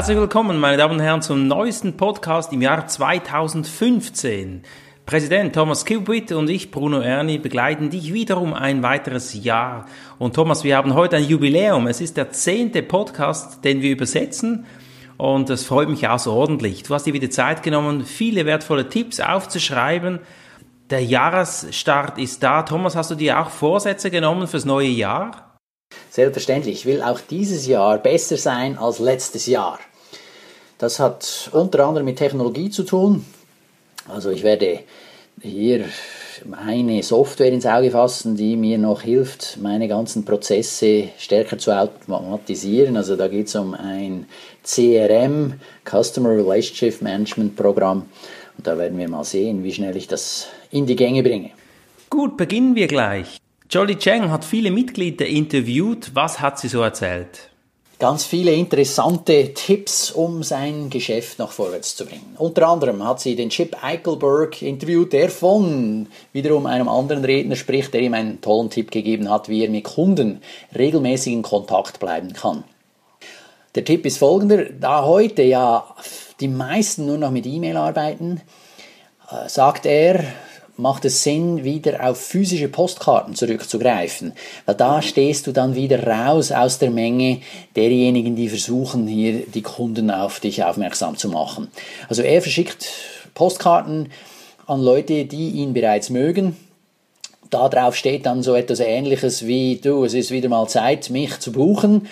Herzlich 0.00 0.16
willkommen, 0.16 0.58
meine 0.58 0.78
Damen 0.78 0.94
und 0.94 1.00
Herren, 1.00 1.20
zum 1.20 1.46
neuesten 1.46 1.98
Podcast 1.98 2.54
im 2.54 2.62
Jahr 2.62 2.86
2015. 2.86 4.62
Präsident 5.04 5.54
Thomas 5.54 5.84
Kilbritt 5.84 6.32
und 6.32 6.48
ich, 6.48 6.70
Bruno 6.70 7.00
Erni, 7.00 7.36
begleiten 7.36 7.90
dich 7.90 8.14
wiederum 8.14 8.54
ein 8.54 8.82
weiteres 8.82 9.34
Jahr. 9.44 9.84
Und 10.18 10.34
Thomas, 10.34 10.64
wir 10.64 10.78
haben 10.78 10.94
heute 10.94 11.16
ein 11.16 11.24
Jubiläum. 11.24 11.86
Es 11.86 12.00
ist 12.00 12.16
der 12.16 12.30
zehnte 12.30 12.82
Podcast, 12.82 13.62
den 13.62 13.82
wir 13.82 13.90
übersetzen. 13.90 14.64
Und 15.18 15.50
das 15.50 15.64
freut 15.64 15.90
mich 15.90 16.08
außerordentlich. 16.08 16.82
Du 16.84 16.94
hast 16.94 17.04
dir 17.04 17.12
wieder 17.12 17.28
Zeit 17.28 17.62
genommen, 17.62 18.06
viele 18.06 18.46
wertvolle 18.46 18.88
Tipps 18.88 19.20
aufzuschreiben. 19.20 20.20
Der 20.88 21.04
Jahresstart 21.04 22.16
ist 22.16 22.42
da. 22.42 22.62
Thomas, 22.62 22.96
hast 22.96 23.10
du 23.10 23.16
dir 23.16 23.38
auch 23.38 23.50
Vorsätze 23.50 24.10
genommen 24.10 24.48
fürs 24.48 24.64
neue 24.64 24.88
Jahr? 24.88 25.58
Selbstverständlich. 26.08 26.74
Ich 26.74 26.86
will 26.86 27.02
auch 27.02 27.20
dieses 27.20 27.66
Jahr 27.66 27.98
besser 27.98 28.38
sein 28.38 28.78
als 28.78 28.98
letztes 28.98 29.44
Jahr. 29.44 29.78
Das 30.80 30.98
hat 30.98 31.50
unter 31.52 31.86
anderem 31.86 32.06
mit 32.06 32.16
Technologie 32.16 32.70
zu 32.70 32.84
tun. 32.84 33.26
Also 34.08 34.30
ich 34.30 34.42
werde 34.42 34.80
hier 35.42 35.84
eine 36.52 37.02
Software 37.02 37.52
ins 37.52 37.66
Auge 37.66 37.90
fassen, 37.90 38.34
die 38.34 38.56
mir 38.56 38.78
noch 38.78 39.02
hilft, 39.02 39.58
meine 39.60 39.88
ganzen 39.88 40.24
Prozesse 40.24 41.10
stärker 41.18 41.58
zu 41.58 41.78
automatisieren. 41.78 42.96
Also 42.96 43.16
da 43.16 43.28
geht 43.28 43.48
es 43.48 43.54
um 43.56 43.74
ein 43.74 44.24
CRM, 44.64 45.60
Customer 45.84 46.30
Relationship 46.30 47.02
Management 47.02 47.56
Programm. 47.56 48.06
Und 48.56 48.66
da 48.66 48.78
werden 48.78 48.96
wir 48.96 49.08
mal 49.10 49.24
sehen, 49.24 49.62
wie 49.62 49.74
schnell 49.74 49.98
ich 49.98 50.08
das 50.08 50.48
in 50.70 50.86
die 50.86 50.96
Gänge 50.96 51.22
bringe. 51.22 51.50
Gut, 52.08 52.38
beginnen 52.38 52.74
wir 52.74 52.86
gleich. 52.86 53.36
Jolly 53.68 53.96
Cheng 53.96 54.30
hat 54.30 54.46
viele 54.46 54.70
Mitglieder 54.70 55.26
interviewt. 55.26 56.12
Was 56.14 56.40
hat 56.40 56.58
sie 56.58 56.68
so 56.68 56.80
erzählt? 56.80 57.49
Ganz 58.00 58.24
viele 58.24 58.52
interessante 58.52 59.52
Tipps, 59.54 60.10
um 60.10 60.42
sein 60.42 60.88
Geschäft 60.90 61.38
noch 61.38 61.52
vorwärts 61.52 61.94
zu 61.94 62.06
bringen. 62.06 62.34
Unter 62.38 62.66
anderem 62.66 63.06
hat 63.06 63.20
sie 63.20 63.36
den 63.36 63.50
Chip 63.50 63.76
Eichelberg 63.84 64.62
interviewt, 64.62 65.12
der 65.12 65.28
von 65.28 66.08
wiederum 66.32 66.66
einem 66.66 66.88
anderen 66.88 67.24
Redner 67.24 67.56
spricht, 67.56 67.94
der 67.94 68.00
ihm 68.00 68.14
einen 68.14 68.40
tollen 68.40 68.70
Tipp 68.70 68.90
gegeben 68.90 69.30
hat, 69.30 69.48
wie 69.48 69.62
er 69.62 69.70
mit 69.70 69.84
Kunden 69.84 70.40
regelmäßig 70.76 71.34
in 71.34 71.42
Kontakt 71.42 72.00
bleiben 72.00 72.32
kann. 72.32 72.64
Der 73.74 73.84
Tipp 73.84 74.04
ist 74.06 74.18
folgender, 74.18 74.64
da 74.64 75.04
heute 75.04 75.42
ja 75.42 75.94
die 76.40 76.48
meisten 76.48 77.06
nur 77.06 77.18
noch 77.18 77.30
mit 77.30 77.46
E-Mail 77.46 77.76
arbeiten, 77.76 78.40
äh, 79.30 79.48
sagt 79.48 79.84
er, 79.84 80.24
macht 80.80 81.04
es 81.04 81.22
Sinn, 81.22 81.64
wieder 81.64 82.08
auf 82.08 82.20
physische 82.20 82.68
Postkarten 82.68 83.34
zurückzugreifen, 83.34 84.32
weil 84.66 84.74
da 84.74 85.02
stehst 85.02 85.46
du 85.46 85.52
dann 85.52 85.74
wieder 85.74 86.06
raus 86.06 86.52
aus 86.52 86.78
der 86.78 86.90
Menge 86.90 87.40
derjenigen, 87.76 88.36
die 88.36 88.48
versuchen, 88.48 89.06
hier 89.06 89.46
die 89.46 89.62
Kunden 89.62 90.10
auf 90.10 90.40
dich 90.40 90.64
aufmerksam 90.64 91.16
zu 91.16 91.28
machen. 91.28 91.68
Also 92.08 92.22
er 92.22 92.42
verschickt 92.42 92.88
Postkarten 93.34 94.08
an 94.66 94.80
Leute, 94.80 95.24
die 95.24 95.50
ihn 95.50 95.72
bereits 95.72 96.10
mögen. 96.10 96.56
Da 97.50 97.68
drauf 97.68 97.96
steht 97.96 98.26
dann 98.26 98.42
so 98.42 98.54
etwas 98.54 98.80
ähnliches 98.80 99.46
wie, 99.46 99.76
du, 99.76 100.04
es 100.04 100.14
ist 100.14 100.30
wieder 100.30 100.48
mal 100.48 100.68
Zeit, 100.68 101.10
mich 101.10 101.40
zu 101.40 101.52
buchen. 101.52 102.06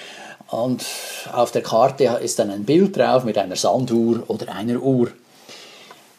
Und 0.50 0.84
auf 1.32 1.52
der 1.52 1.62
Karte 1.62 2.04
ist 2.22 2.38
dann 2.38 2.50
ein 2.50 2.64
Bild 2.64 2.96
drauf 2.96 3.24
mit 3.24 3.38
einer 3.38 3.56
Sanduhr 3.56 4.24
oder 4.28 4.52
einer 4.52 4.80
Uhr. 4.80 5.12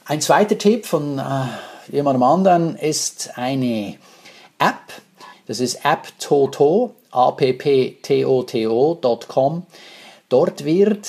Ein 0.05 0.21
zweiter 0.21 0.57
Tipp 0.57 0.85
von 0.85 1.19
äh, 1.19 1.21
jemandem 1.91 2.23
anderen 2.23 2.75
ist 2.75 3.31
eine 3.35 3.95
App. 4.57 5.01
Das 5.47 5.59
ist 5.59 5.85
apptoto, 5.85 6.95
apptoto.com. 7.11 7.63
Dort 10.29 10.63
wird 10.63 11.07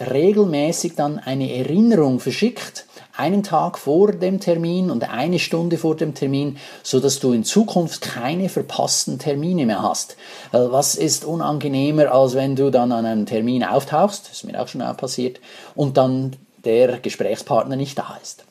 regelmäßig 0.00 0.94
dann 0.94 1.18
eine 1.18 1.52
Erinnerung 1.52 2.20
verschickt, 2.20 2.86
einen 3.16 3.42
Tag 3.42 3.78
vor 3.78 4.12
dem 4.12 4.38
Termin 4.38 4.90
und 4.90 5.10
eine 5.10 5.40
Stunde 5.40 5.76
vor 5.76 5.96
dem 5.96 6.14
Termin, 6.14 6.56
so 6.82 7.00
dass 7.00 7.18
du 7.18 7.32
in 7.32 7.42
Zukunft 7.44 8.00
keine 8.00 8.48
verpassten 8.48 9.18
Termine 9.18 9.66
mehr 9.66 9.82
hast. 9.82 10.16
Was 10.52 10.94
ist 10.94 11.24
unangenehmer, 11.24 12.12
als 12.12 12.34
wenn 12.34 12.54
du 12.56 12.70
dann 12.70 12.92
an 12.92 13.04
einem 13.04 13.26
Termin 13.26 13.64
auftauchst, 13.64 14.26
das 14.26 14.36
ist 14.36 14.44
mir 14.44 14.62
auch 14.62 14.68
schon 14.68 14.80
passiert, 14.96 15.40
und 15.74 15.96
dann 15.96 16.36
der 16.64 16.98
Gesprächspartner 17.00 17.74
nicht 17.76 17.98
da 17.98 18.16
ist. 18.22 18.44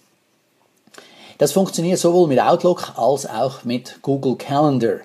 Das 1.40 1.54
funktioniert 1.54 1.98
sowohl 1.98 2.28
mit 2.28 2.42
Outlook 2.42 2.92
als 2.98 3.26
auch 3.26 3.64
mit 3.64 4.00
Google 4.02 4.36
Calendar. 4.36 5.00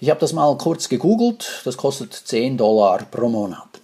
Ich 0.00 0.10
habe 0.10 0.20
das 0.20 0.34
mal 0.34 0.54
kurz 0.58 0.90
gegoogelt, 0.90 1.62
das 1.64 1.78
kostet 1.78 2.12
10 2.12 2.58
Dollar 2.58 3.06
pro 3.10 3.26
Monat. 3.30 3.80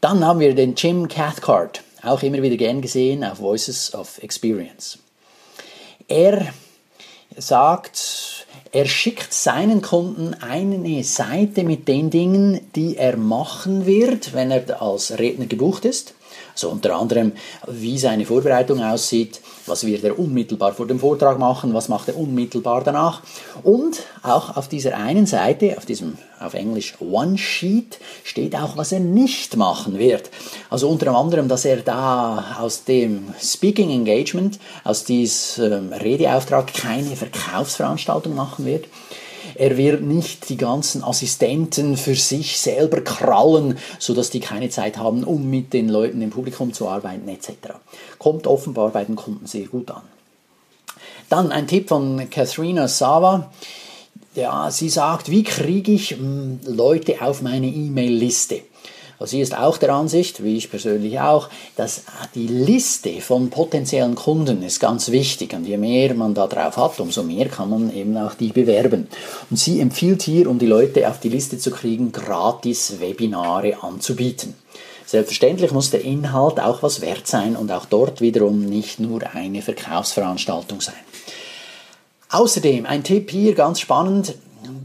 Dann 0.00 0.24
haben 0.24 0.40
wir 0.40 0.52
den 0.56 0.74
Jim 0.74 1.06
Cathcart, 1.06 1.82
auch 2.02 2.20
immer 2.24 2.42
wieder 2.42 2.56
gern 2.56 2.82
gesehen 2.82 3.22
auf 3.22 3.38
Voices 3.38 3.94
of 3.94 4.18
Experience. 4.24 4.98
Er 6.08 6.48
sagt, 7.36 8.44
er 8.72 8.86
schickt 8.86 9.32
seinen 9.32 9.82
Kunden 9.82 10.34
eine 10.34 11.04
Seite 11.04 11.62
mit 11.62 11.86
den 11.86 12.10
Dingen, 12.10 12.72
die 12.74 12.96
er 12.96 13.16
machen 13.16 13.86
wird, 13.86 14.34
wenn 14.34 14.50
er 14.50 14.82
als 14.82 15.16
Redner 15.16 15.46
gebucht 15.46 15.84
ist. 15.84 16.14
Also 16.54 16.70
unter 16.70 16.96
anderem, 16.96 17.32
wie 17.68 17.98
seine 17.98 18.26
Vorbereitung 18.26 18.82
aussieht, 18.82 19.40
was 19.66 19.86
wird 19.86 20.04
er 20.04 20.18
unmittelbar 20.18 20.72
vor 20.72 20.86
dem 20.86 21.00
Vortrag 21.00 21.38
machen, 21.38 21.74
was 21.74 21.88
macht 21.88 22.08
er 22.08 22.16
unmittelbar 22.16 22.82
danach. 22.84 23.22
Und 23.62 24.02
auch 24.22 24.56
auf 24.56 24.68
dieser 24.68 24.96
einen 24.96 25.26
Seite, 25.26 25.76
auf 25.76 25.86
diesem 25.86 26.18
auf 26.40 26.54
Englisch 26.54 26.94
One 27.00 27.38
Sheet, 27.38 27.98
steht 28.22 28.54
auch, 28.56 28.76
was 28.76 28.92
er 28.92 29.00
nicht 29.00 29.56
machen 29.56 29.98
wird. 29.98 30.30
Also 30.68 30.88
unter 30.88 31.14
anderem, 31.16 31.48
dass 31.48 31.64
er 31.64 31.78
da 31.78 32.56
aus 32.60 32.84
dem 32.84 33.34
Speaking 33.40 33.90
Engagement, 33.90 34.58
aus 34.82 35.04
diesem 35.04 35.92
Redeauftrag 35.92 36.74
keine 36.74 37.16
Verkaufsveranstaltung 37.16 38.34
machen 38.34 38.66
wird 38.66 38.86
er 39.56 39.76
wird 39.76 40.02
nicht 40.02 40.48
die 40.48 40.56
ganzen 40.56 41.04
Assistenten 41.04 41.96
für 41.96 42.14
sich 42.14 42.58
selber 42.58 43.00
krallen, 43.00 43.78
sodass 43.98 44.30
die 44.30 44.40
keine 44.40 44.68
Zeit 44.70 44.96
haben, 44.98 45.24
um 45.24 45.48
mit 45.48 45.72
den 45.72 45.88
Leuten 45.88 46.22
im 46.22 46.30
Publikum 46.30 46.72
zu 46.72 46.88
arbeiten 46.88 47.28
etc. 47.28 47.50
Kommt 48.18 48.46
offenbar 48.46 48.90
bei 48.90 49.04
den 49.04 49.16
Kunden 49.16 49.46
sehr 49.46 49.66
gut 49.66 49.90
an. 49.90 50.02
Dann 51.28 51.52
ein 51.52 51.66
Tipp 51.66 51.88
von 51.88 52.28
Katharina 52.30 52.88
Sava. 52.88 53.50
Ja, 54.34 54.70
sie 54.70 54.88
sagt, 54.88 55.30
wie 55.30 55.44
kriege 55.44 55.92
ich 55.92 56.10
hm, 56.10 56.60
Leute 56.66 57.22
auf 57.22 57.40
meine 57.40 57.68
E-Mail-Liste? 57.68 58.62
Also 59.18 59.32
sie 59.32 59.40
ist 59.40 59.56
auch 59.56 59.78
der 59.78 59.90
Ansicht, 59.90 60.42
wie 60.42 60.56
ich 60.56 60.70
persönlich 60.70 61.20
auch, 61.20 61.48
dass 61.76 62.02
die 62.34 62.46
Liste 62.46 63.20
von 63.20 63.50
potenziellen 63.50 64.14
Kunden 64.14 64.62
ist 64.62 64.80
ganz 64.80 65.10
wichtig. 65.10 65.54
Und 65.54 65.66
je 65.66 65.76
mehr 65.76 66.14
man 66.14 66.34
da 66.34 66.46
drauf 66.46 66.76
hat, 66.76 67.00
umso 67.00 67.22
mehr 67.22 67.48
kann 67.48 67.70
man 67.70 67.94
eben 67.94 68.16
auch 68.16 68.34
die 68.34 68.52
bewerben. 68.52 69.08
Und 69.50 69.56
sie 69.56 69.80
empfiehlt 69.80 70.22
hier, 70.22 70.50
um 70.50 70.58
die 70.58 70.66
Leute 70.66 71.08
auf 71.08 71.20
die 71.20 71.28
Liste 71.28 71.58
zu 71.58 71.70
kriegen, 71.70 72.12
gratis 72.12 73.00
Webinare 73.00 73.82
anzubieten. 73.82 74.54
Selbstverständlich 75.06 75.70
muss 75.70 75.90
der 75.90 76.02
Inhalt 76.02 76.58
auch 76.58 76.82
was 76.82 77.00
wert 77.00 77.26
sein 77.26 77.56
und 77.56 77.70
auch 77.70 77.84
dort 77.84 78.20
wiederum 78.20 78.60
nicht 78.64 79.00
nur 79.00 79.22
eine 79.34 79.62
Verkaufsveranstaltung 79.62 80.80
sein. 80.80 80.94
Außerdem 82.30 82.86
ein 82.86 83.04
Tipp 83.04 83.30
hier, 83.30 83.54
ganz 83.54 83.80
spannend, 83.80 84.34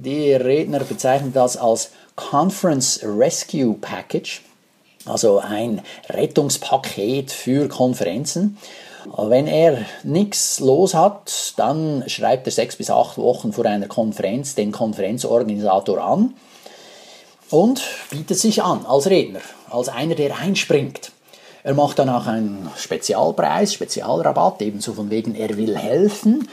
der 0.05 0.45
Redner 0.45 0.81
bezeichnet 0.81 1.35
das 1.35 1.57
als 1.57 1.91
Conference 2.19 2.99
Rescue 3.01 3.75
Package, 3.75 4.41
also 5.05 5.39
ein 5.39 5.81
Rettungspaket 6.09 7.31
für 7.31 7.69
Konferenzen. 7.69 8.57
Wenn 9.17 9.47
er 9.47 9.85
nichts 10.03 10.59
los 10.59 10.93
hat, 10.93 11.53
dann 11.55 12.03
schreibt 12.07 12.45
er 12.45 12.51
sechs 12.51 12.75
bis 12.75 12.91
acht 12.91 13.17
Wochen 13.17 13.53
vor 13.53 13.65
einer 13.65 13.87
Konferenz 13.87 14.53
den 14.53 14.73
Konferenzorganisator 14.73 16.03
an 16.03 16.33
und 17.49 17.81
bietet 18.11 18.37
sich 18.37 18.61
an 18.61 18.85
als 18.85 19.09
Redner, 19.09 19.39
als 19.69 19.87
einer, 19.87 20.15
der 20.15 20.37
einspringt. 20.37 21.13
Er 21.63 21.73
macht 21.73 21.99
dann 21.99 22.09
auch 22.09 22.27
einen 22.27 22.69
Spezialpreis, 22.77 23.73
Spezialrabatt, 23.73 24.61
ebenso 24.61 24.93
von 24.93 25.09
wegen, 25.09 25.35
er 25.35 25.55
will 25.55 25.77
helfen 25.77 26.49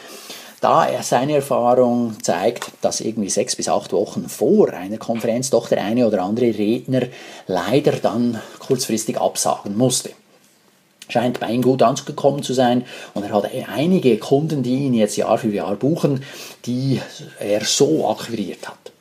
da 0.60 0.86
er 0.86 1.02
seine 1.02 1.36
Erfahrung 1.36 2.16
zeigt, 2.22 2.70
dass 2.80 3.00
irgendwie 3.00 3.28
sechs 3.28 3.56
bis 3.56 3.68
acht 3.68 3.92
Wochen 3.92 4.28
vor 4.28 4.72
einer 4.72 4.98
Konferenz 4.98 5.50
doch 5.50 5.68
der 5.68 5.82
eine 5.82 6.06
oder 6.06 6.22
andere 6.22 6.46
Redner 6.46 7.02
leider 7.46 7.92
dann 7.92 8.40
kurzfristig 8.58 9.20
absagen 9.20 9.76
musste. 9.76 10.10
Scheint 11.08 11.38
bei 11.38 11.50
ihm 11.50 11.62
gut 11.62 11.82
angekommen 11.82 12.42
zu 12.42 12.52
sein 12.52 12.84
und 13.14 13.22
er 13.22 13.32
hat 13.32 13.50
einige 13.68 14.16
Kunden, 14.18 14.62
die 14.62 14.86
ihn 14.86 14.94
jetzt 14.94 15.16
Jahr 15.16 15.38
für 15.38 15.52
Jahr 15.52 15.76
buchen, 15.76 16.24
die 16.64 17.00
er 17.38 17.64
so 17.64 18.08
akquiriert 18.08 18.66
hat. 18.66 18.92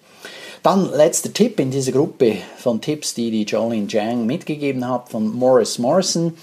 Dann 0.61 0.91
letzter 0.91 1.31
Tipp 1.31 1.59
in 1.59 1.71
dieser 1.71 1.91
Gruppe 1.91 2.37
von 2.57 2.81
Tipps, 2.81 3.13
die 3.13 3.31
die 3.31 3.43
Jolene 3.43 3.87
Jang 3.87 4.25
mitgegeben 4.25 4.87
hat 4.87 5.09
von 5.09 5.31
Morris 5.31 5.77
Morrison. 5.77 6.35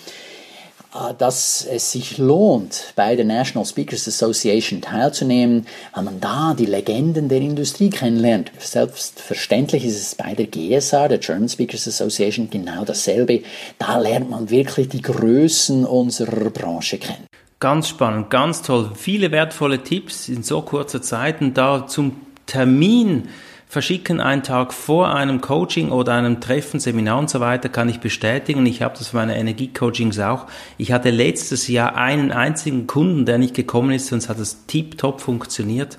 Äh, 0.94 1.14
dass 1.16 1.64
es 1.64 1.92
sich 1.92 2.18
lohnt, 2.18 2.92
bei 2.96 3.16
der 3.16 3.24
National 3.24 3.66
Speakers 3.66 4.06
Association 4.06 4.80
teilzunehmen, 4.80 5.66
weil 5.94 6.04
man 6.04 6.20
da 6.20 6.54
die 6.54 6.66
Legenden 6.66 7.28
der 7.28 7.40
Industrie 7.40 7.90
kennenlernt. 7.90 8.52
Selbstverständlich 8.58 9.84
ist 9.84 10.00
es 10.00 10.14
bei 10.14 10.34
der 10.34 10.46
GSA, 10.46 11.08
der 11.08 11.18
German 11.18 11.48
Speakers 11.48 11.88
Association, 11.88 12.50
genau 12.50 12.84
dasselbe. 12.84 13.42
Da 13.78 13.98
lernt 13.98 14.28
man 14.30 14.50
wirklich 14.50 14.88
die 14.88 15.02
Größen 15.02 15.84
unserer 15.86 16.50
Branche 16.50 16.98
kennen. 16.98 17.26
Ganz 17.58 17.88
spannend, 17.88 18.28
ganz 18.28 18.62
toll. 18.62 18.90
Viele 18.96 19.30
wertvolle 19.30 19.82
Tipps 19.82 20.28
in 20.28 20.42
so 20.42 20.62
kurzer 20.62 21.00
Zeit 21.00 21.40
und 21.40 21.54
da 21.54 21.86
zum 21.86 22.16
Termin 22.46 23.28
verschicken 23.72 24.20
einen 24.20 24.42
Tag 24.42 24.74
vor 24.74 25.14
einem 25.14 25.40
Coaching 25.40 25.92
oder 25.92 26.12
einem 26.12 26.42
Treffen, 26.42 26.78
Seminar 26.78 27.18
und 27.18 27.30
so 27.30 27.40
weiter, 27.40 27.70
kann 27.70 27.88
ich 27.88 28.00
bestätigen. 28.00 28.66
Ich 28.66 28.82
habe 28.82 28.98
das 28.98 29.08
für 29.08 29.16
meine 29.16 29.38
Energiecoachings 29.38 30.18
auch. 30.18 30.46
Ich 30.76 30.92
hatte 30.92 31.08
letztes 31.08 31.68
Jahr 31.68 31.96
einen 31.96 32.32
einzigen 32.32 32.86
Kunden, 32.86 33.24
der 33.24 33.38
nicht 33.38 33.54
gekommen 33.54 33.92
ist, 33.92 34.08
sonst 34.08 34.28
hat 34.28 34.38
es 34.38 34.66
tiptop 34.66 35.22
funktioniert. 35.22 35.96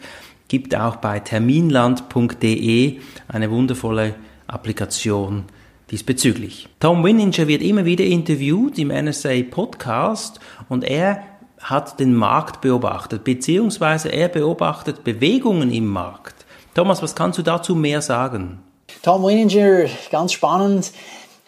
Gibt 0.50 0.76
auch 0.76 0.98
bei 0.98 1.20
terminland.de 1.20 3.00
eine 3.28 3.50
wundervolle 3.50 4.14
Applikation 4.46 5.46
diesbezüglich. 5.90 6.70
Tom 6.80 7.04
Winninger 7.04 7.48
wird 7.48 7.64
immer 7.64 7.86
wieder 7.86 8.06
interviewt 8.06 8.78
im 8.78 8.90
NSA 8.90 9.42
Podcast 9.50 10.40
und 10.70 10.84
er 10.84 11.24
hat 11.60 12.00
den 12.00 12.14
Markt 12.14 12.62
beobachtet, 12.62 13.24
beziehungsweise 13.24 14.10
er 14.10 14.28
beobachtet 14.28 15.04
Bewegungen 15.04 15.72
im 15.72 15.88
Markt. 15.88 16.43
Thomas, 16.74 17.04
was 17.04 17.14
kannst 17.14 17.38
du 17.38 17.44
dazu 17.44 17.76
mehr 17.76 18.02
sagen? 18.02 18.58
Tom 19.04 19.24
Winninger, 19.24 19.86
ganz 20.10 20.34
spannend, 20.34 20.92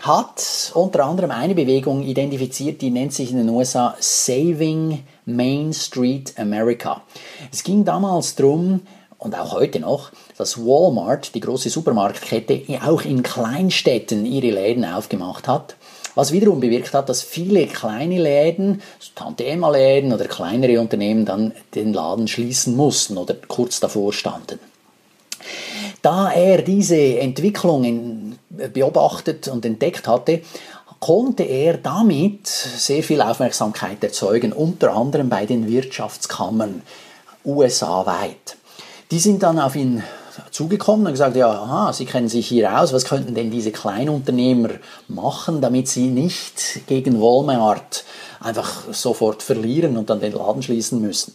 hat 0.01 0.72
unter 0.75 1.04
anderem 1.04 1.31
eine 1.31 1.56
Bewegung 1.56 2.04
identifiziert, 2.04 2.81
die 2.81 2.92
nennt 2.92 3.12
sich 3.12 3.31
in 3.31 3.38
den 3.38 3.50
USA 3.50 3.95
Saving 4.00 5.04
Main 5.25 5.74
Street 5.74 6.33
America. 6.38 7.01
Es 7.51 7.63
ging 7.63 7.83
damals 7.83 8.36
darum, 8.36 8.81
und 9.18 9.33
auch 9.36 9.54
heute 9.54 9.80
noch, 9.80 10.12
dass 10.38 10.60
Walmart, 10.60 11.33
die 11.33 11.39
große 11.39 11.71
Supermarktkette, 11.71 12.62
auch 12.86 13.01
in 13.01 13.24
Kleinstädten 13.24 14.28
ihre 14.28 14.51
Läden 14.51 14.86
aufgemacht 14.86 15.48
hat. 15.48 15.75
Was 16.13 16.33
wiederum 16.33 16.60
bewirkt 16.60 16.94
hat, 16.94 17.10
dass 17.10 17.24
viele 17.24 17.66
kleine 17.66 18.21
Läden, 18.21 18.83
Tante-Emma-Läden 19.16 20.13
oder 20.13 20.25
kleinere 20.25 20.80
Unternehmen 20.80 21.25
dann 21.25 21.54
den 21.74 21.94
Laden 21.94 22.28
schließen 22.28 22.75
mussten 22.75 23.18
oder 23.18 23.33
kurz 23.48 23.80
davor 23.80 24.13
standen. 24.13 24.60
Da 26.06 26.31
er 26.31 26.62
diese 26.62 27.18
Entwicklungen 27.18 28.38
beobachtet 28.72 29.48
und 29.48 29.66
entdeckt 29.66 30.07
hatte, 30.07 30.42
konnte 31.00 31.42
er 31.42 31.78
damit 31.78 32.46
sehr 32.46 33.02
viel 33.02 33.24
Aufmerksamkeit 33.24 34.04
erzeugen, 34.04 34.54
unter 34.54 34.94
anderem 34.94 35.30
bei 35.30 35.48
den 35.48 35.68
Wirtschaftskammern 35.68 36.84
USA-weit. 37.44 38.56
Die 39.10 39.18
sind 39.18 39.42
dann 39.42 39.57
auf 39.57 39.75
ihn 39.75 40.04
zugekommen 40.52 41.07
und 41.07 41.13
gesagt, 41.13 41.38
ja, 41.38 41.50
aha, 41.50 41.92
Sie 41.92 42.06
kennen 42.06 42.30
sich 42.30 42.50
hier 42.50 42.80
aus, 42.80 42.94
was 42.94 43.06
könnten 43.06 43.34
denn 43.34 43.50
diese 43.50 43.72
Kleinunternehmer 43.72 44.69
machen, 45.07 45.60
damit 45.60 45.88
sie 45.88 46.10
nicht 46.10 46.86
gegen 46.86 47.19
Walmart 47.19 48.06
einfach 48.40 48.94
sofort 48.94 49.42
verlieren 49.42 49.98
und 49.98 50.12
dann 50.12 50.19
den 50.19 50.34
Laden 50.34 50.62
schließen 50.62 51.02
müssen. 51.02 51.34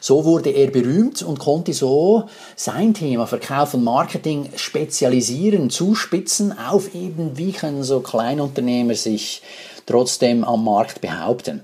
So 0.00 0.24
wurde 0.24 0.50
er 0.50 0.70
berühmt 0.70 1.22
und 1.22 1.38
konnte 1.38 1.72
so 1.72 2.24
sein 2.56 2.94
Thema 2.94 3.26
Verkauf 3.26 3.74
und 3.74 3.84
Marketing 3.84 4.50
spezialisieren, 4.56 5.70
zuspitzen 5.70 6.56
auf 6.58 6.94
eben, 6.94 7.36
wie 7.36 7.52
können 7.52 7.82
so 7.82 8.00
Kleinunternehmer 8.00 8.94
sich 8.94 9.42
trotzdem 9.86 10.44
am 10.44 10.64
Markt 10.64 11.00
behaupten. 11.00 11.62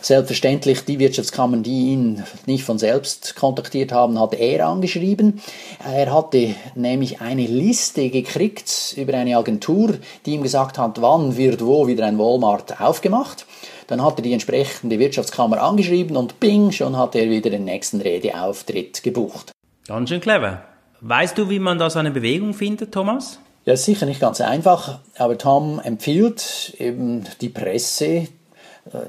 Selbstverständlich 0.00 0.84
die 0.84 0.98
Wirtschaftskammern, 0.98 1.62
die 1.62 1.92
ihn 1.92 2.24
nicht 2.46 2.64
von 2.64 2.76
selbst 2.76 3.36
kontaktiert 3.36 3.92
haben, 3.92 4.18
hat 4.18 4.34
er 4.34 4.66
angeschrieben. 4.66 5.40
Er 5.84 6.12
hatte 6.12 6.56
nämlich 6.74 7.20
eine 7.20 7.46
Liste 7.46 8.10
gekriegt 8.10 8.94
über 8.96 9.14
eine 9.14 9.36
Agentur, 9.36 9.94
die 10.26 10.32
ihm 10.32 10.42
gesagt 10.42 10.76
hat, 10.76 11.00
wann 11.00 11.36
wird 11.36 11.64
wo 11.64 11.86
wieder 11.86 12.04
ein 12.04 12.18
Walmart 12.18 12.80
aufgemacht. 12.80 13.46
Dann 13.86 14.02
hat 14.04 14.18
er 14.18 14.22
die 14.22 14.32
entsprechende 14.32 14.98
Wirtschaftskammer 14.98 15.62
angeschrieben 15.62 16.16
und 16.16 16.40
bing, 16.40 16.72
schon 16.72 16.96
hat 16.96 17.14
er 17.14 17.30
wieder 17.30 17.50
den 17.50 17.64
nächsten 17.64 18.00
Redeauftritt 18.00 19.02
gebucht. 19.02 19.52
Ganz 19.86 20.08
schön 20.08 20.20
clever. 20.20 20.62
Weißt 21.00 21.36
du, 21.36 21.50
wie 21.50 21.58
man 21.58 21.78
da 21.78 21.90
so 21.90 21.98
eine 21.98 22.12
Bewegung 22.12 22.54
findet, 22.54 22.92
Thomas? 22.92 23.38
Ja, 23.64 23.76
sicher 23.76 24.06
nicht 24.06 24.20
ganz 24.20 24.40
einfach, 24.40 24.98
aber 25.16 25.38
Tom 25.38 25.80
empfiehlt 25.82 26.74
eben 26.78 27.24
die 27.40 27.48
Presse 27.48 28.06
äh, 28.06 28.28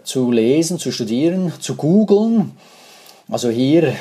zu 0.03 0.31
lesen, 0.31 0.77
zu 0.77 0.91
studieren, 0.91 1.53
zu 1.59 1.75
googeln. 1.75 2.51
Also 3.29 3.49
hier 3.49 3.95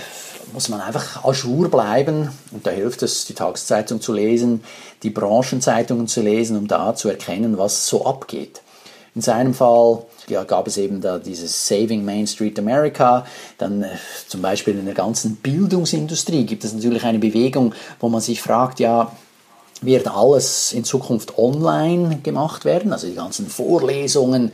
muss 0.53 0.69
man 0.69 0.81
einfach 0.81 1.25
à 1.25 1.33
jour 1.33 1.71
bleiben 1.71 2.31
und 2.51 2.67
da 2.67 2.71
hilft 2.71 3.03
es, 3.03 3.25
die 3.25 3.35
Tageszeitung 3.35 4.01
zu 4.01 4.13
lesen, 4.13 4.63
die 5.03 5.11
Branchenzeitungen 5.11 6.07
zu 6.07 6.21
lesen, 6.21 6.57
um 6.59 6.69
da 6.69 6.95
zu 6.95 7.09
erkennen, 7.09 7.57
was 7.57 7.87
so 7.87 8.05
abgeht. 8.05 8.61
In 9.15 9.23
seinem 9.23 9.55
Fall 9.55 10.05
gab 10.45 10.67
es 10.67 10.77
eben 10.77 11.01
da 11.01 11.19
dieses 11.19 11.69
Saving 11.69 12.05
Main 12.05 12.27
Street 12.27 12.59
America. 12.59 13.27
Dann 13.59 13.83
äh, 13.83 13.89
zum 14.27 14.43
Beispiel 14.43 14.79
in 14.79 14.85
der 14.87 14.95
ganzen 14.95 15.37
Bildungsindustrie 15.37 16.45
gibt 16.45 16.65
es 16.65 16.73
natürlich 16.73 17.05
eine 17.05 17.19
Bewegung, 17.19 17.75
wo 18.01 18.09
man 18.09 18.21
sich 18.21 18.41
fragt, 18.41 18.81
ja, 18.81 19.13
wird 19.83 20.09
alles 20.09 20.73
in 20.73 20.85
Zukunft 20.85 21.39
online 21.39 22.21
gemacht 22.23 22.65
werden? 22.65 22.93
Also 22.93 23.07
die 23.07 23.15
ganzen 23.15 23.47
Vorlesungen 23.47 24.53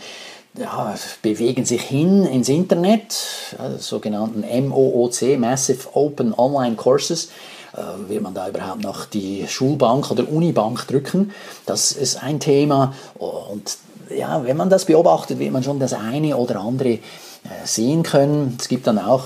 ja, 0.58 0.94
bewegen 1.22 1.64
sich 1.64 1.82
hin 1.82 2.24
ins 2.24 2.48
Internet, 2.48 3.14
also 3.58 3.78
sogenannten 3.78 4.40
MOOC, 4.68 5.38
Massive 5.38 5.88
Open 5.94 6.34
Online 6.36 6.76
Courses 6.76 7.28
äh, 7.74 8.08
wird 8.08 8.22
man 8.22 8.34
da 8.34 8.48
überhaupt 8.48 8.82
noch 8.82 9.04
die 9.04 9.46
Schulbank 9.46 10.10
oder 10.10 10.28
Unibank 10.28 10.86
drücken? 10.88 11.32
Das 11.66 11.92
ist 11.92 12.22
ein 12.22 12.40
Thema 12.40 12.94
und 13.18 13.78
ja, 14.10 14.44
wenn 14.44 14.56
man 14.56 14.70
das 14.70 14.84
beobachtet, 14.84 15.38
wird 15.38 15.52
man 15.52 15.62
schon 15.62 15.78
das 15.78 15.92
eine 15.92 16.36
oder 16.36 16.60
andere 16.60 16.90
äh, 16.90 17.00
sehen 17.64 18.02
können. 18.02 18.56
Es 18.58 18.68
gibt 18.68 18.86
dann 18.86 18.98
auch, 18.98 19.24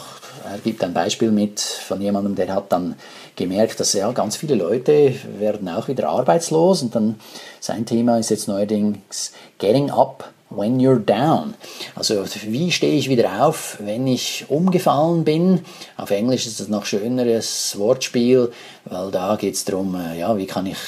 er 0.50 0.58
gibt 0.58 0.82
ein 0.84 0.94
Beispiel 0.94 1.30
mit 1.30 1.60
von 1.60 2.00
jemandem, 2.00 2.34
der 2.34 2.54
hat 2.54 2.72
dann 2.72 2.96
gemerkt, 3.36 3.80
dass 3.80 3.92
ja 3.92 4.10
ganz 4.12 4.36
viele 4.36 4.54
Leute 4.54 5.14
werden 5.38 5.68
auch 5.68 5.88
wieder 5.88 6.08
arbeitslos 6.08 6.82
und 6.82 6.94
dann 6.94 7.16
sein 7.60 7.86
Thema 7.86 8.18
ist 8.18 8.30
jetzt 8.30 8.48
neuerdings 8.48 9.32
Getting 9.58 9.90
Up 9.90 10.30
when 10.50 10.78
you're 10.78 10.98
down. 10.98 11.54
Also 11.94 12.24
wie 12.46 12.70
stehe 12.70 12.94
ich 12.94 13.08
wieder 13.08 13.46
auf, 13.46 13.78
wenn 13.80 14.06
ich 14.06 14.44
umgefallen 14.48 15.24
bin? 15.24 15.64
Auf 15.96 16.10
Englisch 16.10 16.46
ist 16.46 16.60
das 16.60 16.68
noch 16.68 16.84
schöneres 16.84 17.78
Wortspiel, 17.78 18.52
weil 18.84 19.10
da 19.10 19.36
geht 19.36 19.54
es 19.54 19.64
darum, 19.64 19.94
äh, 19.94 20.18
ja, 20.18 20.36
wie 20.36 20.46
kann 20.46 20.66
ich 20.66 20.78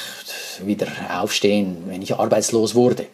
wieder 0.62 0.88
aufstehen, 1.18 1.84
wenn 1.86 2.02
ich 2.02 2.14
arbeitslos 2.14 2.74
wurde. 2.74 3.06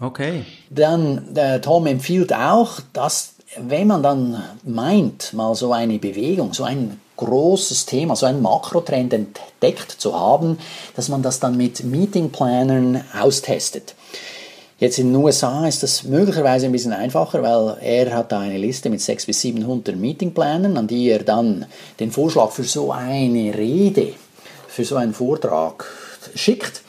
Okay. 0.00 0.44
Dann, 0.70 1.34
der 1.34 1.60
Tom 1.60 1.86
empfiehlt 1.86 2.32
auch, 2.32 2.80
dass 2.92 3.34
wenn 3.56 3.88
man 3.88 4.02
dann 4.02 4.42
meint, 4.64 5.32
mal 5.32 5.54
so 5.54 5.72
eine 5.72 5.98
Bewegung, 5.98 6.54
so 6.54 6.64
ein 6.64 7.00
großes 7.16 7.86
Thema, 7.86 8.16
so 8.16 8.26
einen 8.26 8.42
Makrotrend 8.42 9.12
entdeckt 9.12 9.90
zu 9.90 10.18
haben, 10.18 10.58
dass 10.96 11.08
man 11.08 11.22
das 11.22 11.40
dann 11.40 11.56
mit 11.56 11.84
Meetingplanern 11.84 13.04
austestet. 13.20 13.94
Jetzt 14.78 14.98
in 14.98 15.12
den 15.12 15.22
USA 15.22 15.68
ist 15.68 15.82
das 15.82 16.04
möglicherweise 16.04 16.64
ein 16.64 16.72
bisschen 16.72 16.94
einfacher, 16.94 17.42
weil 17.42 17.76
er 17.82 18.14
hat 18.14 18.32
da 18.32 18.40
eine 18.40 18.56
Liste 18.56 18.88
mit 18.88 19.02
600 19.02 19.26
bis 19.26 19.40
700 19.42 19.96
Meetingplanern, 19.96 20.78
an 20.78 20.86
die 20.86 21.10
er 21.10 21.22
dann 21.22 21.66
den 21.98 22.10
Vorschlag 22.10 22.50
für 22.52 22.64
so 22.64 22.90
eine 22.90 23.54
Rede, 23.54 24.14
für 24.68 24.86
so 24.86 24.96
einen 24.96 25.12
Vortrag 25.12 25.84
schickt. 26.34 26.80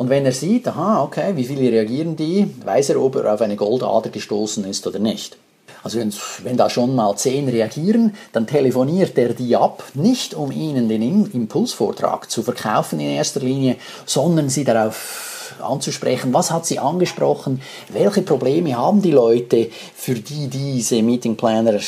Und 0.00 0.08
wenn 0.08 0.24
er 0.24 0.32
sieht, 0.32 0.66
aha, 0.66 1.02
okay, 1.02 1.36
wie 1.36 1.44
viele 1.44 1.70
reagieren 1.70 2.16
die, 2.16 2.48
weiß 2.64 2.88
er, 2.88 3.02
ob 3.02 3.16
er 3.16 3.34
auf 3.34 3.42
eine 3.42 3.54
Goldader 3.54 4.08
gestoßen 4.08 4.64
ist 4.64 4.86
oder 4.86 4.98
nicht. 4.98 5.36
Also 5.82 6.00
wenn 6.42 6.56
da 6.56 6.70
schon 6.70 6.94
mal 6.94 7.14
zehn 7.16 7.50
reagieren, 7.50 8.14
dann 8.32 8.46
telefoniert 8.46 9.18
er 9.18 9.34
die 9.34 9.54
ab, 9.54 9.84
nicht 9.92 10.32
um 10.32 10.52
ihnen 10.52 10.88
den 10.88 11.26
Impulsvortrag 11.30 12.30
zu 12.30 12.42
verkaufen 12.42 12.98
in 12.98 13.10
erster 13.10 13.40
Linie, 13.40 13.76
sondern 14.06 14.48
sie 14.48 14.64
darauf 14.64 15.58
anzusprechen, 15.60 16.32
was 16.32 16.50
hat 16.50 16.64
sie 16.64 16.78
angesprochen, 16.78 17.60
welche 17.90 18.22
Probleme 18.22 18.78
haben 18.78 19.02
die 19.02 19.10
Leute, 19.10 19.68
für 19.94 20.14
die 20.14 20.48
diese 20.48 21.02
Meetingplaner 21.02 21.78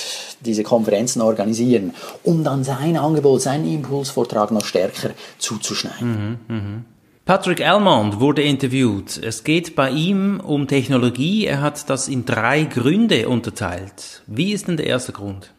diese 0.41 0.65
Konferenzen 0.65 1.23
organisieren, 1.23 1.95
um 2.25 2.45
dann 2.45 2.63
sein 2.63 2.99
Angebot, 2.99 3.41
seinen 3.41 3.73
Impulsvortrag 3.73 4.51
noch 4.51 4.67
stärker 4.67 5.13
zuzuschneiden. 5.39 6.39
Mhm, 6.47 6.55
mh. 6.55 6.92
Patrick 7.25 7.65
Almond 7.65 8.19
wurde 8.19 8.43
interviewt. 8.43 9.17
Es 9.17 9.45
geht 9.45 9.77
bei 9.77 9.91
ihm 9.91 10.41
um 10.45 10.67
Technologie. 10.67 11.47
Er 11.47 11.61
hat 11.61 11.89
das 11.89 12.09
in 12.09 12.25
drei 12.25 12.65
Gründe 12.65 13.29
unterteilt. 13.29 14.23
Wie 14.27 14.53
ist 14.53 14.67
denn 14.67 14.77
der 14.77 14.87
erste 14.87 15.13
Grund? 15.13 15.53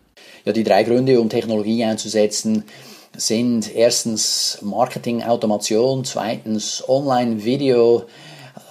Ja, 0.43 0.51
die 0.51 0.65
drei 0.65 0.83
Gründe, 0.83 1.21
um 1.21 1.29
Technologie 1.29 1.85
einzusetzen, 1.85 2.65
sind 3.15 3.73
erstens 3.73 4.57
Marketing, 4.61 5.23
Automation, 5.23 6.03
zweitens 6.03 6.83
Online-Video 6.85 8.07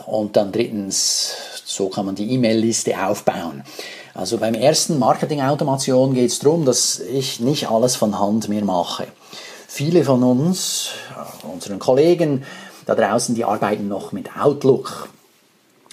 und 0.05 0.37
dann 0.37 0.53
drittens, 0.53 1.35
so 1.65 1.89
kann 1.89 2.05
man 2.05 2.15
die 2.15 2.31
E-Mail-Liste 2.35 3.07
aufbauen. 3.07 3.63
Also 4.13 4.37
beim 4.37 4.53
ersten 4.53 4.99
Marketing-Automation 4.99 6.13
geht 6.13 6.29
es 6.29 6.41
darum, 6.41 6.67
dass 6.67 7.01
ich 7.01 7.41
nicht 7.41 7.71
alles 7.71 7.97
von 7.97 8.19
Hand 8.19 8.51
mehr 8.51 8.67
mache. 8.67 9.07
Viele 9.67 10.05
von 10.05 10.23
uns, 10.23 10.91
unseren 11.51 11.79
Kollegen 11.79 12.45
da 12.87 12.95
draußen, 12.95 13.35
die 13.35 13.45
arbeiten 13.45 13.89
noch 13.89 14.13
mit 14.13 14.37
Outlook, 14.37 15.09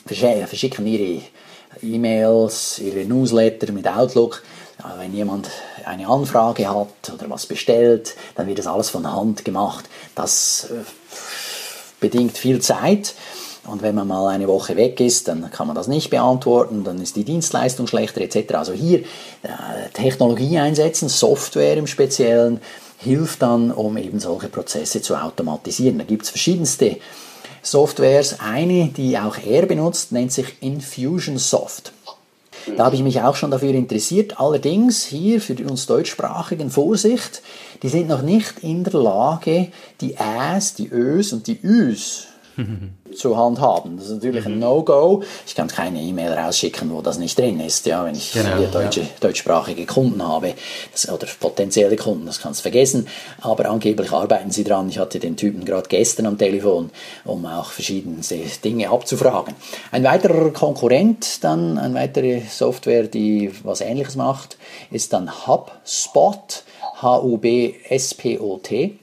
verschicken 0.05 0.87
ihre 0.87 1.21
E-Mails, 1.81 2.79
ihre 2.79 3.05
Newsletter 3.05 3.71
mit 3.71 3.87
Outlook. 3.87 4.43
Wenn 4.97 5.13
jemand 5.13 5.49
eine 5.85 6.07
Anfrage 6.07 6.69
hat 6.69 7.11
oder 7.13 7.29
was 7.29 7.45
bestellt, 7.45 8.15
dann 8.35 8.47
wird 8.47 8.59
das 8.59 8.67
alles 8.67 8.89
von 8.89 9.11
Hand 9.11 9.43
gemacht. 9.43 9.85
Das 10.15 10.69
äh, 10.71 10.85
bedingt 11.99 12.37
viel 12.37 12.61
Zeit. 12.61 13.13
Und 13.67 13.81
wenn 13.81 13.93
man 13.93 14.07
mal 14.07 14.29
eine 14.29 14.47
Woche 14.47 14.77
weg 14.77 14.99
ist, 15.01 15.27
dann 15.27 15.51
kann 15.51 15.67
man 15.67 15.75
das 15.75 15.87
nicht 15.87 16.09
beantworten, 16.09 16.83
dann 16.83 17.01
ist 17.01 17.17
die 17.17 17.25
Dienstleistung 17.25 17.87
schlechter 17.87 18.21
etc. 18.21 18.53
Also 18.55 18.73
hier 18.73 18.99
äh, 18.99 19.89
Technologie 19.93 20.57
einsetzen, 20.57 21.09
Software 21.09 21.75
im 21.75 21.85
Speziellen, 21.85 22.61
hilft 22.99 23.41
dann, 23.41 23.71
um 23.71 23.97
eben 23.97 24.19
solche 24.19 24.49
Prozesse 24.49 25.01
zu 25.01 25.15
automatisieren. 25.15 25.97
Da 25.97 26.03
gibt 26.03 26.23
es 26.23 26.29
verschiedenste 26.29 26.97
Softwares. 27.61 28.39
Eine, 28.39 28.87
die 28.89 29.17
auch 29.17 29.37
er 29.37 29.65
benutzt, 29.65 30.11
nennt 30.11 30.31
sich 30.31 30.61
Infusionsoft. 30.61 31.93
Da 32.75 32.85
habe 32.85 32.95
ich 32.95 33.03
mich 33.03 33.21
auch 33.21 33.35
schon 33.35 33.51
dafür 33.51 33.73
interessiert. 33.73 34.39
Allerdings 34.39 35.05
hier 35.05 35.39
für 35.41 35.55
uns 35.65 35.85
deutschsprachigen 35.85 36.69
Vorsicht, 36.69 37.41
die 37.81 37.89
sind 37.89 38.09
noch 38.09 38.21
nicht 38.21 38.59
in 38.61 38.83
der 38.83 38.93
Lage, 38.93 39.69
die 40.01 40.15
Äs, 40.15 40.75
die 40.75 40.89
Ös 40.89 41.33
und 41.33 41.47
die 41.47 41.59
Üs 41.61 42.28
zu 43.15 43.37
handhaben. 43.37 43.97
Das 43.97 44.07
ist 44.07 44.13
natürlich 44.13 44.45
ein 44.45 44.59
No-Go. 44.59 45.23
Ich 45.45 45.55
kann 45.55 45.67
keine 45.67 46.01
E-Mail 46.01 46.33
rausschicken, 46.33 46.91
wo 46.91 47.01
das 47.01 47.17
nicht 47.17 47.37
drin 47.37 47.59
ist, 47.59 47.85
ja, 47.85 48.05
wenn 48.05 48.15
ich 48.15 48.31
genau, 48.33 48.61
deutsche, 48.71 49.01
ja. 49.01 49.07
deutschsprachige 49.19 49.85
Kunden 49.85 50.25
habe 50.25 50.53
das, 50.91 51.09
oder 51.09 51.27
potenzielle 51.39 51.95
Kunden, 51.95 52.25
das 52.25 52.39
kannst 52.41 52.59
du 52.59 52.63
vergessen. 52.63 53.07
Aber 53.41 53.69
angeblich 53.69 54.11
arbeiten 54.11 54.51
sie 54.51 54.63
dran. 54.63 54.89
Ich 54.89 54.99
hatte 54.99 55.19
den 55.19 55.37
Typen 55.37 55.65
gerade 55.65 55.89
gestern 55.89 56.25
am 56.25 56.37
Telefon, 56.37 56.91
um 57.25 57.45
auch 57.45 57.71
verschiedenste 57.71 58.37
Dinge 58.63 58.89
abzufragen. 58.89 59.55
Ein 59.91 60.03
weiterer 60.03 60.51
Konkurrent, 60.51 61.43
dann 61.43 61.77
eine 61.77 61.95
weitere 61.95 62.41
Software, 62.49 63.03
die 63.03 63.51
was 63.63 63.81
Ähnliches 63.81 64.15
macht, 64.15 64.57
ist 64.91 65.13
dann 65.13 65.47
HubSpot, 65.47 66.63
H-U-B-S-P-O-T. 67.01 68.99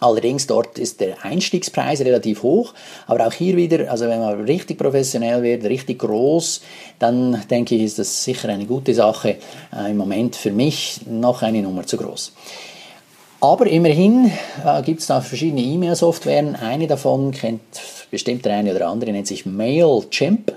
Allerdings 0.00 0.46
dort 0.46 0.78
ist 0.78 1.00
der 1.00 1.24
Einstiegspreis 1.24 2.00
relativ 2.00 2.44
hoch, 2.44 2.72
aber 3.06 3.26
auch 3.26 3.32
hier 3.32 3.56
wieder, 3.56 3.90
also 3.90 4.06
wenn 4.06 4.20
man 4.20 4.44
richtig 4.44 4.78
professionell 4.78 5.42
wird, 5.42 5.64
richtig 5.64 5.98
groß, 5.98 6.60
dann 6.98 7.42
denke 7.50 7.74
ich, 7.74 7.82
ist 7.82 7.98
das 7.98 8.22
sicher 8.22 8.48
eine 8.48 8.66
gute 8.66 8.94
Sache. 8.94 9.38
Äh, 9.76 9.90
Im 9.90 9.96
Moment 9.96 10.36
für 10.36 10.52
mich 10.52 11.00
noch 11.06 11.42
eine 11.42 11.62
Nummer 11.62 11.84
zu 11.84 11.96
groß. 11.96 12.30
Aber 13.40 13.66
immerhin 13.66 14.30
äh, 14.64 14.82
gibt 14.82 15.00
es 15.00 15.08
da 15.08 15.20
verschiedene 15.20 15.62
E-Mail-Softwaren. 15.62 16.54
Eine 16.56 16.86
davon 16.86 17.32
kennt 17.32 17.60
bestimmt 18.10 18.44
der 18.44 18.54
eine 18.54 18.74
oder 18.74 18.88
andere, 18.88 19.12
nennt 19.12 19.26
sich 19.26 19.44
Mailchimp, 19.46 20.52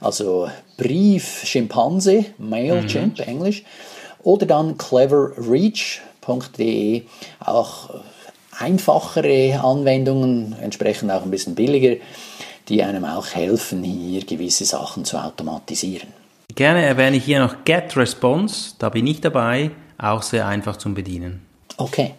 also 0.00 0.48
Brief-Schimpanse, 0.76 2.26
Mailchimp, 2.38 3.18
mhm. 3.18 3.24
Englisch. 3.24 3.64
Oder 4.22 4.46
dann 4.46 4.78
cleverreach.de, 4.78 7.02
auch 7.40 7.90
einfachere 8.58 9.60
Anwendungen, 9.62 10.56
entsprechend 10.60 11.10
auch 11.10 11.22
ein 11.22 11.30
bisschen 11.30 11.54
billiger, 11.54 11.96
die 12.68 12.82
einem 12.82 13.04
auch 13.04 13.26
helfen, 13.28 13.82
hier 13.82 14.24
gewisse 14.24 14.64
Sachen 14.64 15.04
zu 15.04 15.18
automatisieren. 15.18 16.08
Gerne 16.54 16.84
erwähne 16.84 17.16
ich 17.16 17.24
hier 17.24 17.40
noch 17.40 17.64
GetResponse, 17.64 18.74
da 18.78 18.88
bin 18.88 19.06
ich 19.06 19.20
dabei, 19.20 19.70
auch 19.98 20.22
sehr 20.22 20.46
einfach 20.46 20.76
zum 20.76 20.94
Bedienen. 20.94 21.44
Okay. 21.76 22.14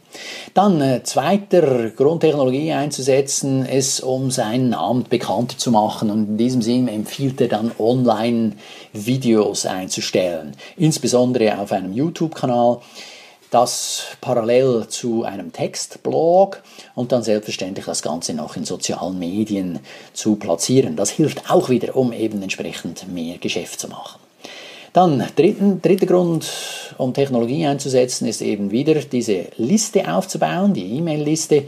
Dann 0.53 0.81
äh, 0.81 1.03
zweiter 1.03 1.89
Grundtechnologie 1.91 2.73
einzusetzen, 2.73 3.65
ist, 3.65 4.01
um 4.01 4.29
seinen 4.29 4.69
Namen 4.69 5.05
bekannter 5.09 5.57
zu 5.57 5.71
machen. 5.71 6.09
Und 6.09 6.27
in 6.27 6.37
diesem 6.37 6.61
Sinne 6.61 6.91
empfiehlt 6.91 7.39
er 7.39 7.47
dann 7.47 7.71
Online-Videos 7.79 9.65
einzustellen, 9.65 10.57
insbesondere 10.75 11.57
auf 11.57 11.71
einem 11.71 11.93
YouTube-Kanal 11.93 12.79
das 13.55 14.03
parallel 14.19 14.87
zu 14.89 15.23
einem 15.23 15.53
Textblog 15.53 16.61
und 16.93 17.13
dann 17.13 17.23
selbstverständlich 17.23 17.85
das 17.85 18.01
Ganze 18.01 18.33
noch 18.33 18.57
in 18.57 18.65
sozialen 18.65 19.17
Medien 19.17 19.79
zu 20.11 20.35
platzieren. 20.35 20.97
Das 20.97 21.09
hilft 21.09 21.49
auch 21.49 21.69
wieder, 21.69 21.95
um 21.95 22.11
eben 22.11 22.41
entsprechend 22.41 23.07
mehr 23.13 23.37
Geschäft 23.37 23.79
zu 23.79 23.87
machen. 23.87 24.19
Dann 24.91 25.23
dritten, 25.37 25.81
dritter 25.81 26.05
Grund, 26.05 26.51
um 26.97 27.13
Technologie 27.13 27.65
einzusetzen, 27.65 28.27
ist 28.27 28.41
eben 28.41 28.71
wieder 28.71 28.95
diese 28.95 29.45
Liste 29.55 30.13
aufzubauen, 30.13 30.73
die 30.73 30.97
E-Mail-Liste 30.97 31.63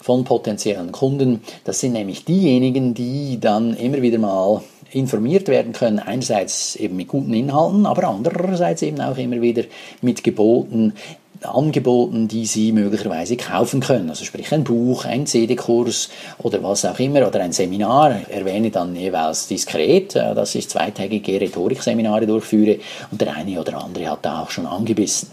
von 0.00 0.24
potenziellen 0.24 0.90
Kunden. 0.90 1.42
Das 1.64 1.80
sind 1.80 1.92
nämlich 1.92 2.24
diejenigen, 2.24 2.94
die 2.94 3.38
dann 3.38 3.76
immer 3.76 4.00
wieder 4.00 4.18
mal 4.18 4.62
informiert 4.92 5.48
werden 5.48 5.72
können, 5.72 5.98
einerseits 5.98 6.76
eben 6.76 6.96
mit 6.96 7.08
guten 7.08 7.34
Inhalten, 7.34 7.86
aber 7.86 8.08
andererseits 8.08 8.82
eben 8.82 9.00
auch 9.00 9.16
immer 9.16 9.40
wieder 9.40 9.64
mit 10.00 10.22
Geboten, 10.22 10.94
Angeboten, 11.42 12.28
die 12.28 12.46
Sie 12.46 12.72
möglicherweise 12.72 13.36
kaufen 13.36 13.80
können. 13.80 14.08
Also 14.10 14.24
sprich 14.24 14.52
ein 14.52 14.64
Buch, 14.64 15.04
ein 15.04 15.26
CD-Kurs 15.26 16.10
oder 16.38 16.62
was 16.62 16.84
auch 16.84 16.98
immer 16.98 17.26
oder 17.26 17.40
ein 17.40 17.52
Seminar. 17.52 18.20
Erwähne 18.28 18.70
dann 18.70 18.94
jeweils 18.96 19.48
diskret, 19.48 20.16
äh, 20.16 20.34
dass 20.34 20.54
ich 20.54 20.68
zweitägige 20.68 21.40
Rhetorikseminare 21.40 22.26
durchführe 22.26 22.78
und 23.10 23.20
der 23.20 23.34
eine 23.34 23.60
oder 23.60 23.82
andere 23.82 24.10
hat 24.10 24.24
da 24.24 24.42
auch 24.42 24.50
schon 24.50 24.66
angebissen. 24.66 25.28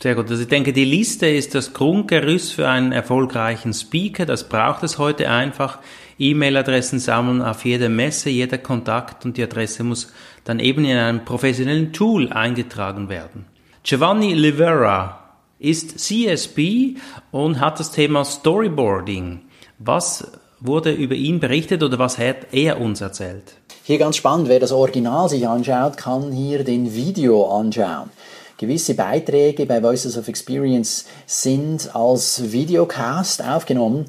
Sehr 0.00 0.14
gut. 0.14 0.30
Also 0.30 0.42
ich 0.42 0.48
denke, 0.48 0.72
die 0.72 0.84
Liste 0.84 1.26
ist 1.26 1.56
das 1.56 1.72
Grundgerüst 1.72 2.52
für 2.52 2.68
einen 2.68 2.92
erfolgreichen 2.92 3.74
Speaker. 3.74 4.26
Das 4.26 4.48
braucht 4.48 4.84
es 4.84 4.98
heute 4.98 5.28
einfach. 5.28 5.80
E-Mail-Adressen 6.20 7.00
sammeln 7.00 7.42
auf 7.42 7.64
jeder 7.64 7.88
Messe, 7.88 8.30
jeder 8.30 8.58
Kontakt 8.58 9.24
und 9.24 9.36
die 9.36 9.42
Adresse 9.42 9.82
muss 9.82 10.12
dann 10.44 10.60
eben 10.60 10.84
in 10.84 10.96
einem 10.96 11.24
professionellen 11.24 11.92
Tool 11.92 12.32
eingetragen 12.32 13.08
werden. 13.08 13.46
Giovanni 13.82 14.34
Livera 14.34 15.27
ist 15.58 15.98
CSP 15.98 16.96
und 17.30 17.60
hat 17.60 17.80
das 17.80 17.90
Thema 17.90 18.24
Storyboarding. 18.24 19.40
Was 19.78 20.26
wurde 20.60 20.92
über 20.92 21.14
ihn 21.14 21.40
berichtet 21.40 21.82
oder 21.82 21.98
was 21.98 22.18
hat 22.18 22.52
er 22.52 22.80
uns 22.80 23.00
erzählt? 23.00 23.54
Hier 23.84 23.98
ganz 23.98 24.16
spannend, 24.16 24.48
wer 24.48 24.60
das 24.60 24.72
Original 24.72 25.28
sich 25.28 25.46
anschaut, 25.46 25.96
kann 25.96 26.32
hier 26.32 26.64
den 26.64 26.94
Video 26.94 27.46
anschauen. 27.46 28.10
Gewisse 28.58 28.94
Beiträge 28.94 29.66
bei 29.66 29.80
Voices 29.80 30.18
of 30.18 30.26
Experience 30.26 31.06
sind 31.26 31.94
als 31.94 32.50
Videocast 32.52 33.42
aufgenommen 33.44 34.06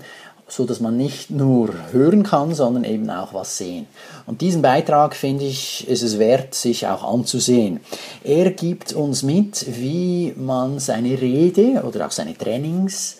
so 0.51 0.65
dass 0.65 0.79
man 0.79 0.97
nicht 0.97 1.29
nur 1.29 1.69
hören 1.91 2.23
kann, 2.23 2.53
sondern 2.53 2.83
eben 2.83 3.09
auch 3.09 3.33
was 3.33 3.57
sehen. 3.57 3.87
Und 4.25 4.41
diesen 4.41 4.61
Beitrag 4.61 5.15
finde 5.15 5.45
ich, 5.45 5.87
ist 5.87 6.01
es 6.01 6.19
wert, 6.19 6.53
sich 6.55 6.87
auch 6.87 7.03
anzusehen. 7.03 7.79
Er 8.23 8.51
gibt 8.51 8.93
uns 8.93 9.23
mit, 9.23 9.65
wie 9.67 10.33
man 10.37 10.79
seine 10.79 11.19
Rede 11.21 11.83
oder 11.83 12.07
auch 12.07 12.11
seine 12.11 12.37
Trainings 12.37 13.17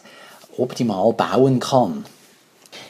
optimal 0.58 1.14
bauen 1.14 1.60
kann. 1.60 2.06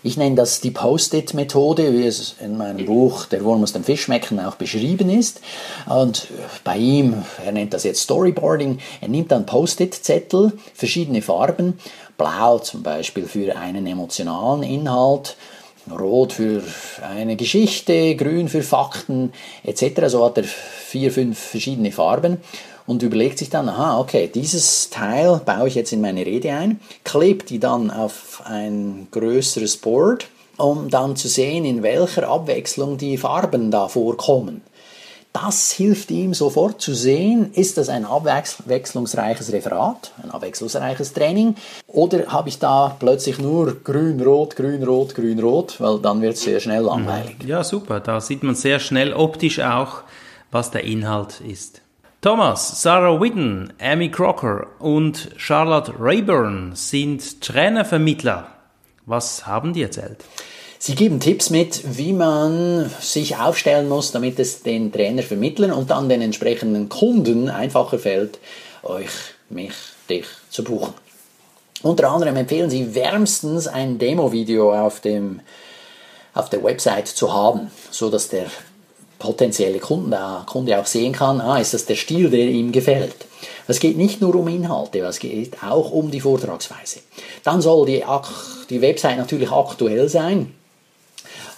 Ich 0.01 0.15
nenne 0.15 0.35
das 0.35 0.61
die 0.61 0.71
Post-it-Methode, 0.71 1.91
wie 1.91 2.05
es 2.05 2.35
in 2.39 2.57
meinem 2.57 2.85
Buch 2.85 3.25
Der 3.25 3.43
Wurm 3.43 3.59
muss 3.59 3.73
dem 3.73 3.83
Fisch 3.83 4.03
schmecken 4.03 4.39
auch 4.39 4.55
beschrieben 4.55 5.09
ist. 5.09 5.41
Und 5.87 6.27
bei 6.63 6.77
ihm, 6.77 7.23
er 7.45 7.51
nennt 7.51 7.73
das 7.73 7.83
jetzt 7.83 8.01
Storyboarding, 8.01 8.79
er 9.01 9.07
nimmt 9.09 9.31
dann 9.31 9.45
Post-it-Zettel, 9.45 10.53
verschiedene 10.73 11.21
Farben 11.21 11.79
Blau 12.19 12.59
zum 12.59 12.83
Beispiel 12.83 13.25
für 13.25 13.55
einen 13.57 13.87
emotionalen 13.87 14.61
Inhalt, 14.61 15.35
Rot 15.89 16.33
für 16.33 16.61
eine 17.01 17.35
Geschichte, 17.35 18.15
Grün 18.15 18.47
für 18.47 18.61
Fakten 18.61 19.33
etc. 19.63 20.07
So 20.07 20.23
hat 20.23 20.37
er 20.37 20.43
vier, 20.43 21.11
fünf 21.11 21.39
verschiedene 21.39 21.91
Farben 21.91 22.37
und 22.85 23.01
überlegt 23.01 23.39
sich 23.39 23.49
dann, 23.49 23.69
aha, 23.69 23.99
okay, 23.99 24.29
dieses 24.33 24.89
Teil 24.89 25.41
baue 25.45 25.67
ich 25.67 25.75
jetzt 25.75 25.93
in 25.93 26.01
meine 26.01 26.25
Rede 26.25 26.51
ein, 26.51 26.79
klebt 27.03 27.49
die 27.49 27.59
dann 27.59 27.89
auf 27.91 28.41
ein 28.45 29.07
größeres 29.11 29.77
Board, 29.77 30.27
um 30.57 30.89
dann 30.89 31.15
zu 31.15 31.27
sehen, 31.27 31.65
in 31.65 31.83
welcher 31.83 32.27
Abwechslung 32.27 32.97
die 32.97 33.17
Farben 33.17 33.71
da 33.71 33.87
vorkommen. 33.87 34.61
Das 35.31 35.71
hilft 35.71 36.09
ihm 36.09 36.33
sofort 36.33 36.81
zu 36.81 36.95
sehen, 36.95 37.51
ist 37.53 37.77
das 37.77 37.87
ein 37.89 38.03
abwechslungsreiches 38.03 39.51
Referat, 39.53 40.11
ein 40.23 40.31
abwechslungsreiches 40.31 41.13
Training 41.13 41.55
oder 41.85 42.27
habe 42.27 42.49
ich 42.49 42.57
da 42.57 42.95
plötzlich 42.99 43.37
nur 43.37 43.75
grün, 43.83 44.19
rot, 44.21 44.55
grün, 44.55 44.83
rot, 44.83 45.13
grün, 45.13 45.39
rot, 45.39 45.79
weil 45.79 45.99
dann 45.99 46.23
wird 46.23 46.33
es 46.33 46.41
sehr 46.41 46.59
schnell 46.59 46.81
langweilig. 46.81 47.43
Ja, 47.45 47.63
super, 47.63 47.99
da 47.99 48.19
sieht 48.19 48.41
man 48.41 48.55
sehr 48.55 48.79
schnell 48.79 49.13
optisch 49.13 49.59
auch, 49.59 50.01
was 50.49 50.71
der 50.71 50.83
Inhalt 50.83 51.41
ist. 51.41 51.81
Thomas, 52.21 52.81
Sarah 52.81 53.21
Whidden, 53.21 53.71
Amy 53.79 54.09
Crocker 54.09 54.67
und 54.79 55.29
Charlotte 55.37 55.93
Rayburn 55.99 56.71
sind 56.73 57.41
Trainervermittler. 57.41 58.47
Was 59.05 59.45
haben 59.45 59.73
die 59.73 59.83
erzählt? 59.83 60.25
Sie 60.81 60.95
geben 60.95 61.19
Tipps 61.19 61.49
mit, 61.49 61.97
wie 61.97 62.13
man 62.13 62.89
sich 63.01 63.35
aufstellen 63.35 63.89
muss, 63.89 64.13
damit 64.13 64.39
es 64.39 64.63
den 64.63 64.93
Trainer 64.93 65.23
vermitteln 65.23 65.73
und 65.73 65.89
dann 65.89 66.07
den 66.07 66.21
entsprechenden 66.21 66.87
Kunden 66.87 67.49
einfacher 67.49 67.99
fällt, 67.99 68.39
euch, 68.83 69.09
mich, 69.49 69.73
dich 70.09 70.23
zu 70.49 70.63
buchen. 70.63 70.93
Unter 71.81 72.09
anderem 72.09 72.37
empfehlen 72.37 72.69
sie 72.69 72.95
wärmstens 72.95 73.67
ein 73.67 73.99
Demo-Video 73.99 74.73
auf, 74.73 75.01
auf 76.33 76.49
der 76.49 76.63
Website 76.63 77.09
zu 77.09 77.33
haben, 77.33 77.71
so 77.91 78.09
dass 78.09 78.29
der 78.29 78.45
potenzielle 79.17 79.79
Kunde, 79.79 80.17
Kunde 80.45 80.79
auch 80.79 80.85
sehen 80.85 81.11
kann, 81.11 81.41
ah, 81.41 81.59
ist 81.59 81.73
das 81.73 81.87
der 81.87 81.95
Stil, 81.95 82.29
der 82.29 82.47
ihm 82.47 82.71
gefällt. 82.71 83.27
Es 83.67 83.81
geht 83.81 83.97
nicht 83.97 84.21
nur 84.21 84.33
um 84.33 84.47
Inhalte, 84.47 84.99
es 84.99 85.19
geht 85.19 85.61
auch 85.61 85.91
um 85.91 86.09
die 86.09 86.21
Vortragsweise. 86.21 87.01
Dann 87.43 87.61
soll 87.61 87.85
die, 87.85 88.01
die 88.69 88.81
Website 88.81 89.17
natürlich 89.17 89.51
aktuell 89.51 90.07
sein. 90.07 90.55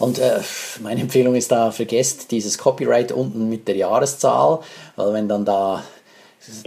Und 0.01 0.17
äh, 0.17 0.39
meine 0.81 1.01
Empfehlung 1.01 1.35
ist 1.35 1.51
da, 1.51 1.69
vergesst 1.69 2.31
dieses 2.31 2.57
Copyright 2.57 3.11
unten 3.11 3.49
mit 3.49 3.67
der 3.67 3.75
Jahreszahl, 3.75 4.59
weil 4.95 5.13
wenn 5.13 5.29
dann 5.29 5.45
da 5.45 5.83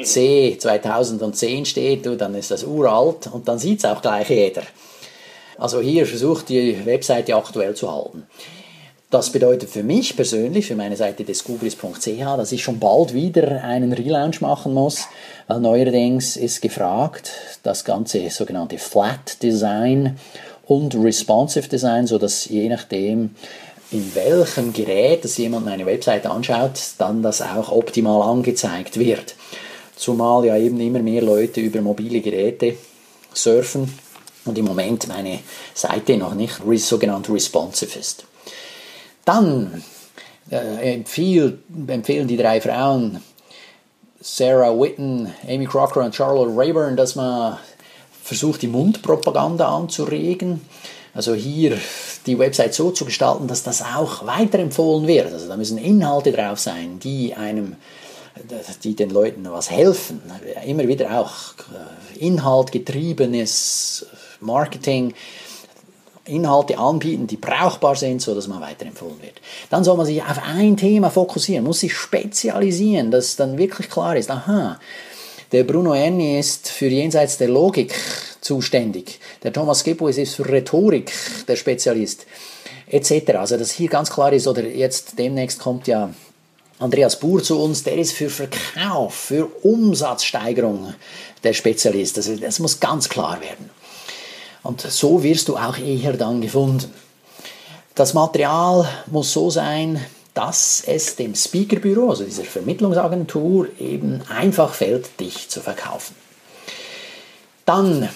C 0.02 0.56
2010 0.56 1.64
steht, 1.64 2.06
dann 2.20 2.36
ist 2.36 2.52
das 2.52 2.62
uralt 2.62 3.26
und 3.32 3.48
dann 3.48 3.58
sieht 3.58 3.80
es 3.80 3.84
auch 3.84 4.00
gleich 4.00 4.30
jeder. 4.30 4.62
Also 5.58 5.80
hier 5.80 6.06
versucht 6.06 6.48
die 6.48 6.86
Webseite 6.86 7.34
aktuell 7.34 7.74
zu 7.74 7.90
halten. 7.92 8.26
Das 9.10 9.30
bedeutet 9.30 9.68
für 9.68 9.82
mich 9.82 10.16
persönlich, 10.16 10.66
für 10.66 10.76
meine 10.76 10.96
Seite 10.96 11.24
des 11.24 11.44
Gubris.ch, 11.44 12.06
dass 12.06 12.52
ich 12.52 12.62
schon 12.62 12.78
bald 12.78 13.14
wieder 13.14 13.62
einen 13.62 13.92
Relaunch 13.92 14.40
machen 14.40 14.74
muss, 14.74 15.06
weil 15.46 15.60
neuerdings 15.60 16.36
ist 16.36 16.62
gefragt, 16.62 17.30
das 17.62 17.84
ganze 17.84 18.30
sogenannte 18.30 18.78
Flat 18.78 19.42
Design 19.42 20.18
und 20.66 20.94
Responsive 20.94 21.68
Design, 21.68 22.06
so 22.06 22.18
dass 22.18 22.46
je 22.46 22.68
nachdem, 22.68 23.34
in 23.90 24.14
welchem 24.14 24.72
Gerät 24.72 25.24
das 25.24 25.36
jemand 25.36 25.68
eine 25.68 25.86
Webseite 25.86 26.30
anschaut, 26.30 26.80
dann 26.98 27.22
das 27.22 27.42
auch 27.42 27.70
optimal 27.70 28.22
angezeigt 28.22 28.98
wird. 28.98 29.34
Zumal 29.96 30.44
ja 30.46 30.56
eben 30.56 30.80
immer 30.80 31.00
mehr 31.00 31.22
Leute 31.22 31.60
über 31.60 31.80
mobile 31.80 32.20
Geräte 32.20 32.76
surfen 33.32 33.92
und 34.44 34.58
im 34.58 34.64
Moment 34.64 35.08
meine 35.08 35.40
Seite 35.74 36.16
noch 36.16 36.34
nicht 36.34 36.60
sogenannt 36.78 37.30
responsive 37.30 37.98
ist. 37.98 38.24
Dann 39.24 39.82
äh, 40.50 40.94
empfiehlt, 40.94 41.58
empfehlen 41.86 42.28
die 42.28 42.36
drei 42.36 42.60
Frauen, 42.60 43.22
Sarah 44.20 44.78
Whitten, 44.78 45.32
Amy 45.46 45.66
Crocker 45.66 46.02
und 46.02 46.14
Charlotte 46.14 46.52
Rayburn, 46.56 46.96
dass 46.96 47.14
man 47.14 47.58
versucht, 48.24 48.62
die 48.62 48.68
Mundpropaganda 48.68 49.68
anzuregen. 49.68 50.62
Also 51.12 51.34
hier 51.34 51.78
die 52.26 52.38
Website 52.38 52.74
so 52.74 52.90
zu 52.90 53.04
gestalten, 53.04 53.46
dass 53.46 53.62
das 53.62 53.82
auch 53.82 54.26
weiterempfohlen 54.26 55.06
wird. 55.06 55.32
Also 55.32 55.46
da 55.46 55.56
müssen 55.56 55.78
Inhalte 55.78 56.32
drauf 56.32 56.58
sein, 56.58 56.98
die 56.98 57.34
einem, 57.34 57.76
die 58.82 58.96
den 58.96 59.10
Leuten 59.10 59.46
was 59.52 59.70
helfen. 59.70 60.22
Immer 60.66 60.88
wieder 60.88 61.20
auch 61.20 61.30
äh, 61.72 62.18
inhaltgetriebenes 62.18 64.06
Marketing. 64.40 65.14
Inhalte 66.24 66.78
anbieten, 66.78 67.26
die 67.26 67.36
brauchbar 67.36 67.96
sind, 67.96 68.22
so 68.22 68.34
dass 68.34 68.48
man 68.48 68.62
weiterempfohlen 68.62 69.20
wird. 69.20 69.42
Dann 69.68 69.84
soll 69.84 69.98
man 69.98 70.06
sich 70.06 70.22
auf 70.22 70.40
ein 70.42 70.78
Thema 70.78 71.10
fokussieren, 71.10 71.64
muss 71.64 71.80
sich 71.80 71.94
spezialisieren, 71.94 73.10
dass 73.10 73.36
dann 73.36 73.58
wirklich 73.58 73.90
klar 73.90 74.16
ist, 74.16 74.30
aha, 74.30 74.80
der 75.52 75.64
Bruno 75.64 75.94
Erni 75.94 76.38
ist 76.38 76.70
für 76.70 76.86
jenseits 76.86 77.38
der 77.38 77.48
Logik 77.48 77.94
zuständig. 78.40 79.20
Der 79.42 79.52
Thomas 79.52 79.84
Gebuis 79.84 80.18
ist 80.18 80.34
für 80.34 80.48
Rhetorik 80.48 81.12
der 81.48 81.56
Spezialist. 81.56 82.26
Etc. 82.86 83.30
Also, 83.34 83.56
dass 83.56 83.72
hier 83.72 83.88
ganz 83.88 84.10
klar 84.10 84.32
ist, 84.32 84.46
oder 84.46 84.62
jetzt 84.66 85.18
demnächst 85.18 85.60
kommt 85.60 85.86
ja 85.86 86.12
Andreas 86.78 87.18
Buhr 87.18 87.42
zu 87.42 87.60
uns, 87.60 87.82
der 87.82 87.96
ist 87.96 88.12
für 88.12 88.28
Verkauf, 88.28 89.14
für 89.14 89.46
Umsatzsteigerung 89.62 90.94
der 91.42 91.52
Spezialist. 91.52 92.18
Also, 92.18 92.36
das 92.36 92.58
muss 92.58 92.80
ganz 92.80 93.08
klar 93.08 93.40
werden. 93.40 93.70
Und 94.62 94.80
so 94.80 95.22
wirst 95.22 95.48
du 95.48 95.56
auch 95.56 95.78
eher 95.78 96.14
dann 96.14 96.40
gefunden. 96.40 96.92
Das 97.94 98.12
Material 98.12 98.88
muss 99.06 99.32
so 99.32 99.50
sein, 99.50 100.04
dass 100.34 100.82
es 100.86 101.16
dem 101.16 101.34
Speakerbüro, 101.34 102.10
also 102.10 102.24
dieser 102.24 102.44
Vermittlungsagentur, 102.44 103.68
eben 103.78 104.20
einfach 104.28 104.74
fällt, 104.74 105.20
dich 105.20 105.48
zu 105.48 105.60
verkaufen. 105.60 106.16
Dann 107.64 108.08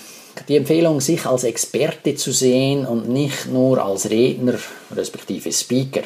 die 0.49 0.57
Empfehlung, 0.57 1.01
sich 1.01 1.27
als 1.27 1.45
Experte 1.45 2.15
zu 2.15 2.33
sehen 2.33 2.87
und 2.87 3.09
nicht 3.09 3.47
nur 3.47 3.83
als 3.83 4.11
Redner 4.11 4.55
respektive 4.95 5.53
Speaker. 5.53 6.03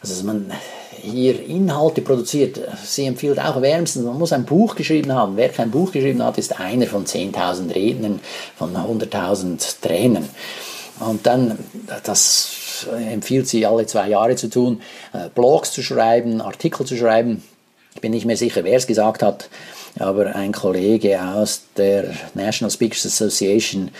Also 0.00 0.14
dass 0.14 0.22
man 0.22 0.52
hier 1.00 1.44
Inhalte 1.44 2.02
produziert. 2.02 2.60
Sie 2.84 3.06
empfiehlt 3.06 3.38
auch 3.38 3.60
wärmstens, 3.62 4.04
man 4.04 4.18
muss 4.18 4.32
ein 4.32 4.44
Buch 4.44 4.74
geschrieben 4.74 5.12
haben. 5.12 5.36
Wer 5.36 5.50
kein 5.50 5.70
Buch 5.70 5.92
geschrieben 5.92 6.22
hat, 6.22 6.38
ist 6.38 6.58
einer 6.60 6.86
von 6.86 7.04
10.000 7.06 7.74
Rednern, 7.74 8.20
von 8.56 8.74
100.000 8.74 9.80
Trainern. 9.80 10.28
Und 11.00 11.26
dann, 11.26 11.58
das 12.04 12.57
empfiehlt 12.86 13.48
sie 13.48 13.66
alle 13.66 13.86
zwei 13.86 14.08
Jahre 14.08 14.36
zu 14.36 14.48
tun, 14.48 14.80
äh, 15.12 15.28
Blogs 15.34 15.72
zu 15.72 15.82
schreiben, 15.82 16.40
Artikel 16.40 16.86
zu 16.86 16.96
schreiben. 16.96 17.42
Ich 17.94 18.00
bin 18.00 18.12
nicht 18.12 18.26
mehr 18.26 18.36
sicher, 18.36 18.64
wer 18.64 18.76
es 18.76 18.86
gesagt 18.86 19.22
hat, 19.22 19.48
aber 19.98 20.34
ein 20.36 20.52
Kollege 20.52 21.20
aus 21.20 21.62
der 21.76 22.14
National 22.34 22.70
Speakers 22.70 23.06
Association 23.06 23.90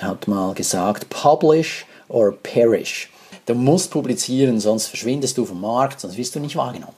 hat 0.00 0.28
mal 0.28 0.54
gesagt, 0.54 1.10
publish 1.10 1.84
or 2.08 2.32
perish. 2.42 3.10
Du 3.46 3.54
musst 3.54 3.90
publizieren, 3.90 4.60
sonst 4.60 4.86
verschwindest 4.86 5.36
du 5.36 5.44
vom 5.44 5.60
Markt, 5.60 6.00
sonst 6.00 6.16
wirst 6.16 6.34
du 6.34 6.40
nicht 6.40 6.56
wahrgenommen. 6.56 6.94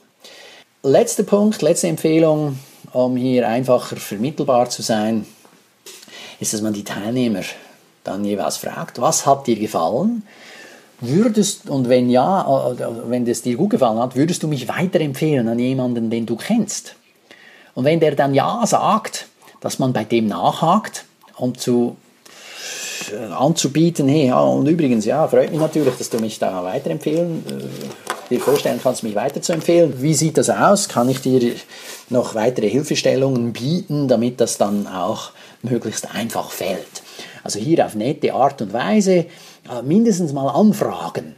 Letzter 0.83 1.23
Punkt, 1.23 1.61
letzte 1.61 1.87
Empfehlung, 1.87 2.59
um 2.91 3.15
hier 3.15 3.47
einfacher 3.47 3.95
vermittelbar 3.95 4.69
zu 4.69 4.81
sein, 4.81 5.25
ist, 6.39 6.53
dass 6.53 6.61
man 6.61 6.73
die 6.73 6.83
Teilnehmer 6.83 7.41
dann 8.03 8.25
jeweils 8.25 8.57
fragt, 8.57 8.99
was 8.99 9.25
hat 9.25 9.47
dir 9.47 9.55
gefallen? 9.55 10.23
Würdest, 11.05 11.69
und 11.69 11.89
wenn 11.89 12.09
ja, 12.09 12.71
äh, 12.71 12.85
wenn 13.07 13.27
es 13.27 13.41
dir 13.41 13.57
gut 13.57 13.71
gefallen 13.71 13.99
hat, 13.99 14.15
würdest 14.15 14.41
du 14.41 14.47
mich 14.47 14.67
weiterempfehlen 14.69 15.47
an 15.47 15.59
jemanden, 15.59 16.09
den 16.09 16.25
du 16.25 16.37
kennst? 16.37 16.95
Und 17.75 17.85
wenn 17.85 17.99
der 17.99 18.15
dann 18.15 18.33
ja 18.33 18.61
sagt, 18.65 19.27
dass 19.59 19.79
man 19.79 19.91
bei 19.91 20.05
dem 20.05 20.27
nachhakt, 20.27 21.05
um 21.37 21.57
zu 21.57 21.97
äh, 23.11 23.33
anzubieten, 23.33 24.07
hey, 24.07 24.27
ja, 24.27 24.39
und 24.39 24.67
übrigens, 24.67 25.03
ja, 25.05 25.27
freut 25.27 25.51
mich 25.51 25.59
natürlich, 25.59 25.95
dass 25.97 26.09
du 26.09 26.19
mich 26.19 26.39
da 26.39 26.63
weiterempfehlen, 26.63 27.43
äh, 27.47 28.29
dir 28.29 28.39
vorstellen 28.39 28.79
kannst, 28.81 29.03
mich 29.03 29.15
weiterzuempfehlen. 29.15 30.01
Wie 30.01 30.13
sieht 30.13 30.37
das 30.37 30.49
aus? 30.49 30.87
Kann 30.87 31.09
ich 31.09 31.19
dir 31.19 31.53
noch 32.09 32.33
weitere 32.33 32.69
Hilfestellungen 32.69 33.51
bieten, 33.51 34.07
damit 34.07 34.39
das 34.39 34.57
dann 34.57 34.87
auch 34.87 35.31
möglichst 35.63 36.15
einfach 36.15 36.49
fällt? 36.49 37.03
Also 37.43 37.59
hier 37.59 37.85
auf 37.85 37.95
nette 37.95 38.33
Art 38.33 38.61
und 38.61 38.71
Weise 38.71 39.13
äh, 39.13 39.27
mindestens 39.83 40.33
mal 40.33 40.49
anfragen. 40.49 41.35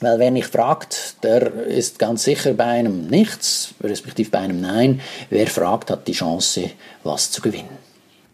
Weil 0.00 0.18
wer 0.18 0.30
nicht 0.30 0.48
fragt, 0.48 1.22
der 1.22 1.52
ist 1.66 1.98
ganz 1.98 2.24
sicher 2.24 2.52
bei 2.54 2.64
einem 2.64 3.06
Nichts, 3.06 3.74
respektive 3.82 4.30
bei 4.30 4.40
einem 4.40 4.60
Nein. 4.60 5.00
Wer 5.30 5.46
fragt, 5.46 5.90
hat 5.90 6.08
die 6.08 6.12
Chance, 6.12 6.70
was 7.04 7.30
zu 7.30 7.40
gewinnen. 7.40 7.78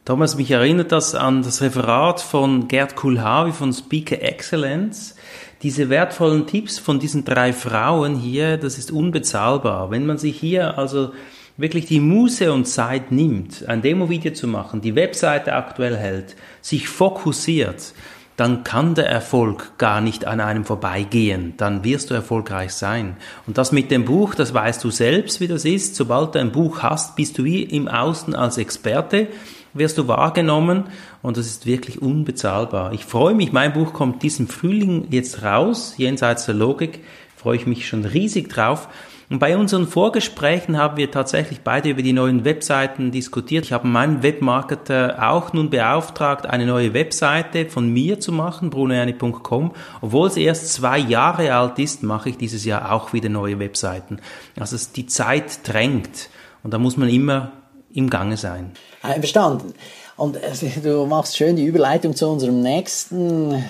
Thomas, 0.07 0.37
mich 0.37 0.51
erinnert 0.51 0.91
das 0.91 1.15
an 1.15 1.43
das 1.43 1.61
Referat 1.61 2.21
von 2.21 2.67
Gerd 2.67 2.97
Kulhavi 2.97 3.53
von 3.53 3.73
Speaker 3.73 4.23
Excellence. 4.23 5.15
Diese 5.63 5.91
wertvollen 5.91 6.47
Tipps 6.47 6.79
von 6.79 6.99
diesen 6.99 7.25
drei 7.25 7.53
Frauen 7.53 8.17
hier, 8.17 8.57
das 8.57 8.79
ist 8.79 8.91
unbezahlbar. 8.91 9.91
Wenn 9.91 10.07
man 10.07 10.17
sich 10.17 10.41
hier 10.41 10.79
also 10.79 11.13
wirklich 11.59 11.85
die 11.85 12.01
Muße 12.01 12.51
und 12.51 12.65
Zeit 12.65 13.13
nimmt, 13.13 13.69
ein 13.69 13.83
Demo-Video 13.83 14.33
zu 14.33 14.49
machen, 14.49 14.81
die 14.81 14.95
Webseite 14.95 15.53
aktuell 15.53 15.97
hält, 15.97 16.35
sich 16.63 16.89
fokussiert, 16.89 17.93
dann 18.41 18.65
kann 18.65 18.95
der 18.95 19.07
Erfolg 19.07 19.77
gar 19.77 20.01
nicht 20.01 20.25
an 20.25 20.41
einem 20.41 20.65
vorbeigehen. 20.65 21.53
Dann 21.59 21.85
wirst 21.85 22.09
du 22.09 22.15
erfolgreich 22.15 22.73
sein. 22.73 23.19
Und 23.47 23.59
das 23.59 23.71
mit 23.71 23.91
dem 23.91 24.07
Buch, 24.07 24.35
das 24.35 24.55
weißt 24.55 24.83
du 24.83 24.91
selbst, 24.91 25.41
wie 25.41 25.47
das 25.47 25.67
ist. 25.67 25.95
Sobald 25.95 26.35
du 26.35 26.39
ein 26.39 26.51
Buch 26.51 26.83
hast, 26.83 27.17
bist 27.17 27.37
du 27.37 27.45
wie 27.45 27.63
im 27.63 27.87
Außen 27.87 28.35
als 28.35 28.57
Experte, 28.57 29.29
wirst 29.75 29.99
du 29.99 30.09
wahrgenommen 30.09 30.85
und 31.21 31.37
das 31.37 31.47
ist 31.47 31.67
wirklich 31.67 32.01
unbezahlbar. 32.01 32.95
Ich 32.95 33.05
freue 33.05 33.35
mich, 33.35 33.53
mein 33.53 33.75
Buch 33.75 33.93
kommt 33.93 34.23
diesen 34.23 34.49
Frühling 34.49 35.09
jetzt 35.11 35.43
raus, 35.43 35.95
jenseits 35.99 36.47
der 36.47 36.55
Logik, 36.55 37.01
freue 37.37 37.57
ich 37.57 37.67
mich 37.67 37.87
schon 37.87 38.07
riesig 38.07 38.49
drauf. 38.49 38.89
Und 39.31 39.39
bei 39.39 39.57
unseren 39.57 39.87
Vorgesprächen 39.87 40.77
haben 40.77 40.97
wir 40.97 41.13
tatsächlich 41.13 41.61
beide 41.61 41.89
über 41.91 42.03
die 42.03 42.13
neuen 42.13 42.45
Webseiten 42.45 43.13
diskutiert. 43.13 43.65
Ich 43.65 43.73
habe 43.73 43.87
meinen 43.87 44.25
Webmarketer 44.25 45.31
auch 45.31 45.53
nun 45.53 45.71
beauftragt, 45.71 46.47
eine 46.47 46.67
neue 46.67 46.95
Webseite 46.95 47.67
von 47.67 47.89
mir 47.89 48.19
zu 48.19 48.33
machen, 48.33 48.71
brunoerni.com. 48.71 49.71
Obwohl 50.01 50.27
es 50.27 50.37
erst 50.37 50.73
zwei 50.73 50.99
Jahre 50.99 51.55
alt 51.55 51.79
ist, 51.79 52.03
mache 52.03 52.31
ich 52.31 52.39
dieses 52.39 52.65
Jahr 52.65 52.91
auch 52.91 53.13
wieder 53.13 53.29
neue 53.29 53.61
Webseiten. 53.61 54.19
Also 54.59 54.77
die 54.97 55.07
Zeit 55.07 55.61
drängt 55.63 56.29
und 56.65 56.75
da 56.75 56.79
muss 56.79 56.97
man 56.97 57.09
immer 57.09 57.53
im 57.93 58.11
Gange 58.11 58.37
sein. 58.37 58.73
Einverstanden. 59.03 59.75
Und 60.17 60.39
äh, 60.39 60.51
du 60.83 61.07
machst 61.07 61.37
schön 61.37 61.55
die 61.55 61.65
Überleitung 61.65 62.17
zu 62.17 62.29
unserem 62.29 62.63
nächsten 62.63 63.65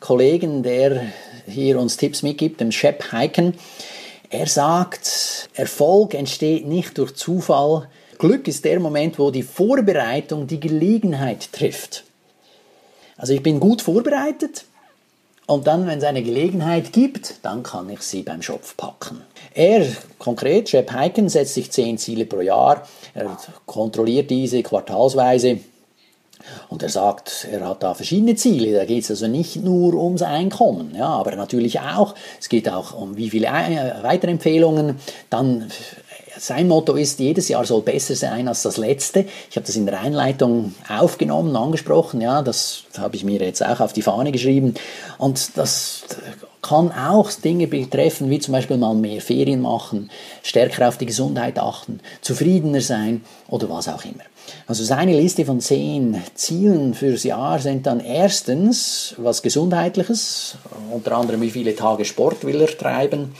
Kollegen, 0.00 0.62
der 0.62 1.02
hier 1.46 1.78
uns 1.78 1.98
Tipps 1.98 2.22
mitgibt, 2.22 2.62
dem 2.62 2.72
Shep 2.72 3.12
Heiken. 3.12 3.54
Er 4.34 4.48
sagt, 4.48 5.48
Erfolg 5.54 6.12
entsteht 6.12 6.66
nicht 6.66 6.98
durch 6.98 7.14
Zufall. 7.14 7.88
Glück 8.18 8.48
ist 8.48 8.64
der 8.64 8.80
Moment, 8.80 9.16
wo 9.20 9.30
die 9.30 9.44
Vorbereitung 9.44 10.48
die 10.48 10.58
Gelegenheit 10.58 11.52
trifft. 11.52 12.02
Also 13.16 13.32
ich 13.32 13.44
bin 13.44 13.60
gut 13.60 13.80
vorbereitet 13.80 14.64
und 15.46 15.68
dann, 15.68 15.86
wenn 15.86 15.98
es 15.98 16.04
eine 16.04 16.24
Gelegenheit 16.24 16.92
gibt, 16.92 17.44
dann 17.44 17.62
kann 17.62 17.88
ich 17.90 18.00
sie 18.00 18.22
beim 18.22 18.42
Schopf 18.42 18.76
packen. 18.76 19.20
Er, 19.54 19.86
konkret, 20.18 20.68
Shep 20.68 20.90
Heiken, 20.90 21.28
setzt 21.28 21.54
sich 21.54 21.70
zehn 21.70 21.96
Ziele 21.96 22.26
pro 22.26 22.40
Jahr. 22.40 22.88
Er 23.14 23.38
kontrolliert 23.66 24.30
diese 24.30 24.64
quartalsweise 24.64 25.60
und 26.68 26.82
er 26.82 26.88
sagt, 26.88 27.46
er 27.50 27.68
hat 27.68 27.82
da 27.82 27.94
verschiedene 27.94 28.34
Ziele. 28.34 28.76
Da 28.76 28.84
geht 28.84 29.04
es 29.04 29.10
also 29.10 29.26
nicht 29.26 29.56
nur 29.56 29.94
ums 29.94 30.22
Einkommen, 30.22 30.94
ja, 30.96 31.06
aber 31.06 31.34
natürlich 31.36 31.80
auch. 31.80 32.14
Es 32.40 32.48
geht 32.48 32.68
auch 32.68 32.94
um 32.94 33.16
wie 33.16 33.30
viele 33.30 33.48
weitere 34.02 34.30
Empfehlungen. 34.30 34.96
Dann 35.30 35.70
sein 36.38 36.68
Motto 36.68 36.94
ist, 36.94 37.18
jedes 37.18 37.48
Jahr 37.48 37.64
soll 37.64 37.82
besser 37.82 38.14
sein 38.14 38.48
als 38.48 38.62
das 38.62 38.76
letzte. 38.76 39.26
Ich 39.50 39.56
habe 39.56 39.66
das 39.66 39.76
in 39.76 39.86
der 39.86 40.00
Einleitung 40.00 40.74
aufgenommen, 40.88 41.54
angesprochen, 41.56 42.20
ja, 42.20 42.42
das 42.42 42.84
habe 42.98 43.16
ich 43.16 43.24
mir 43.24 43.40
jetzt 43.40 43.64
auch 43.64 43.80
auf 43.80 43.92
die 43.92 44.02
Fahne 44.02 44.32
geschrieben. 44.32 44.74
Und 45.18 45.56
das 45.56 46.04
kann 46.64 46.92
auch 46.92 47.30
Dinge 47.30 47.66
betreffen, 47.66 48.30
wie 48.30 48.38
zum 48.38 48.52
Beispiel 48.52 48.78
mal 48.78 48.94
mehr 48.94 49.20
Ferien 49.20 49.60
machen, 49.60 50.10
stärker 50.42 50.88
auf 50.88 50.96
die 50.96 51.06
Gesundheit 51.06 51.58
achten, 51.58 52.00
zufriedener 52.22 52.80
sein 52.80 53.22
oder 53.48 53.68
was 53.68 53.88
auch 53.88 54.04
immer. 54.04 54.24
Also 54.66 54.84
seine 54.84 55.18
Liste 55.18 55.44
von 55.44 55.60
zehn 55.60 56.22
Zielen 56.34 56.94
fürs 56.94 57.24
Jahr 57.24 57.58
sind 57.58 57.86
dann 57.86 58.00
erstens 58.00 59.14
was 59.18 59.42
Gesundheitliches, 59.42 60.56
unter 60.90 61.16
anderem 61.16 61.42
wie 61.42 61.50
viele 61.50 61.76
Tage 61.76 62.04
Sport 62.04 62.44
will 62.44 62.60
er 62.60 62.78
treiben, 62.78 63.34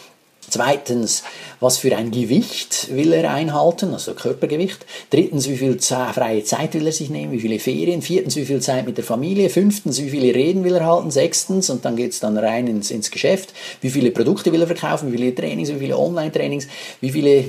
Zweitens, 0.51 1.23
was 1.61 1.79
für 1.79 1.97
ein 1.97 2.11
Gewicht 2.11 2.89
will 2.95 3.13
er 3.13 3.33
einhalten, 3.33 3.93
also 3.93 4.15
Körpergewicht. 4.15 4.85
Drittens, 5.11 5.49
wie 5.49 5.57
viel 5.57 5.81
freie 5.81 6.45
Zeit 6.45 6.75
will 6.75 6.87
er 6.87 6.93
sich 6.93 7.11
nehmen, 7.11 7.33
wie 7.33 7.41
viele 7.41 7.59
Ferien. 7.59 8.03
Viertens, 8.03 8.37
wie 8.37 8.45
viel 8.45 8.61
Zeit 8.61 8.87
mit 8.87 8.97
der 8.97 9.05
Familie. 9.05 9.51
Fünftens, 9.51 10.03
wie 10.03 10.11
viele 10.11 10.35
Reden 10.35 10.65
will 10.65 10.75
er 10.75 10.87
halten. 10.87 11.11
Sechstens, 11.11 11.71
und 11.71 11.85
dann 11.85 11.97
geht 11.97 12.13
es 12.13 12.21
dann 12.21 12.37
rein 12.37 12.67
ins, 12.67 12.91
ins 12.91 13.11
Geschäft, 13.11 13.53
wie 13.81 13.91
viele 13.91 14.11
Produkte 14.11 14.53
will 14.53 14.61
er 14.61 14.67
verkaufen, 14.67 15.13
wie 15.13 15.17
viele 15.17 15.35
Trainings, 15.35 15.71
wie 15.71 15.79
viele 15.79 15.99
Online-Trainings, 15.99 16.67
wie 17.01 17.11
viele, 17.11 17.31
äh, 17.31 17.45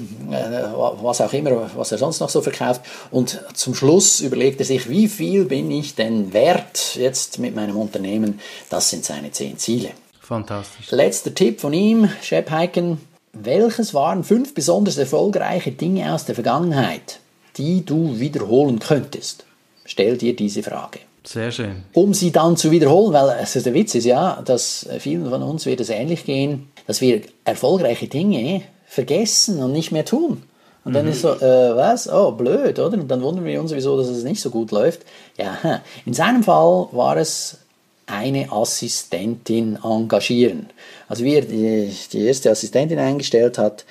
was 1.02 1.22
auch 1.22 1.34
immer, 1.34 1.70
was 1.76 1.92
er 1.92 1.98
sonst 1.98 2.20
noch 2.20 2.30
so 2.30 2.42
verkauft. 2.42 2.82
Und 3.12 3.42
zum 3.54 3.76
Schluss 3.76 4.20
überlegt 4.20 4.60
er 4.60 4.66
sich, 4.66 4.90
wie 4.90 5.08
viel 5.08 5.46
bin 5.46 5.70
ich 5.72 5.96
denn 5.96 6.34
wert 6.34 6.96
jetzt 6.96 7.40
mit 7.40 7.56
meinem 7.56 7.78
Unternehmen. 7.78 8.40
Das 8.70 8.90
sind 8.90 9.06
seine 9.06 9.32
zehn 9.32 9.58
Ziele. 9.58 9.90
Fantastisch. 10.26 10.90
Letzter 10.90 11.36
Tipp 11.36 11.62
von 11.62 11.72
ihm, 11.72 12.10
Shep 12.24 12.50
Heiken. 12.50 12.98
Welches 13.34 13.94
waren 13.94 14.24
fünf 14.24 14.56
besonders 14.56 14.98
erfolgreiche 14.98 15.72
Dinge 15.72 16.12
aus 16.12 16.26
der 16.26 16.34
Vergangenheit, 16.34 17.20
die 17.58 17.86
du 17.86 18.20
wiederholen 18.20 18.80
könntest? 18.80 19.46
Stell 19.84 20.18
dir 20.18 20.36
diese 20.36 20.64
Frage. 20.64 21.00
Sehr 21.24 21.52
schön. 21.52 21.84
Um 21.94 22.16
sie 22.16 22.32
dann 22.32 22.58
zu 22.58 22.72
wiederholen, 22.72 23.14
weil 23.14 23.30
also 23.30 23.60
der 23.60 23.76
Witz 23.76 23.94
ist 23.94 24.06
ja, 24.06 24.42
dass 24.44 24.88
vielen 24.98 25.30
von 25.30 25.44
uns 25.44 25.68
wird 25.68 25.80
es 25.80 25.90
ähnlich 25.90 26.26
gehen, 26.26 26.70
dass 26.88 27.02
wir 27.02 27.22
erfolgreiche 27.44 28.08
Dinge 28.08 28.64
vergessen 28.88 29.62
und 29.62 29.74
nicht 29.74 29.92
mehr 29.92 30.06
tun. 30.06 30.42
Und 30.86 30.94
dann 30.94 31.06
mhm. 31.06 31.12
ist 31.12 31.22
so, 31.22 31.34
äh, 31.34 31.76
was? 31.76 32.08
Oh, 32.12 32.32
blöd, 32.32 32.80
oder? 32.80 32.98
Und 32.98 33.08
dann 33.10 33.22
wundern 33.22 33.46
wir 33.46 33.60
uns, 33.60 33.74
wieso 33.74 33.98
dass 33.98 34.08
es 34.08 34.24
nicht 34.24 34.42
so 34.42 34.50
gut 34.50 34.72
läuft. 34.72 35.02
Ja, 35.38 35.82
in 36.06 36.14
seinem 36.14 36.44
Fall 36.44 36.88
war 36.92 37.18
es 37.18 37.60
eine 38.08 38.52
Assistentin 38.52 39.80
engagieren. 39.84 40.70
Also 41.08 41.24
wie 41.24 41.36
er 41.36 41.42
die, 41.42 41.92
die 42.12 42.26
erste 42.26 42.52
Assistentin 42.52 43.00
eingestellt 43.00 43.58
hat, 43.58 43.86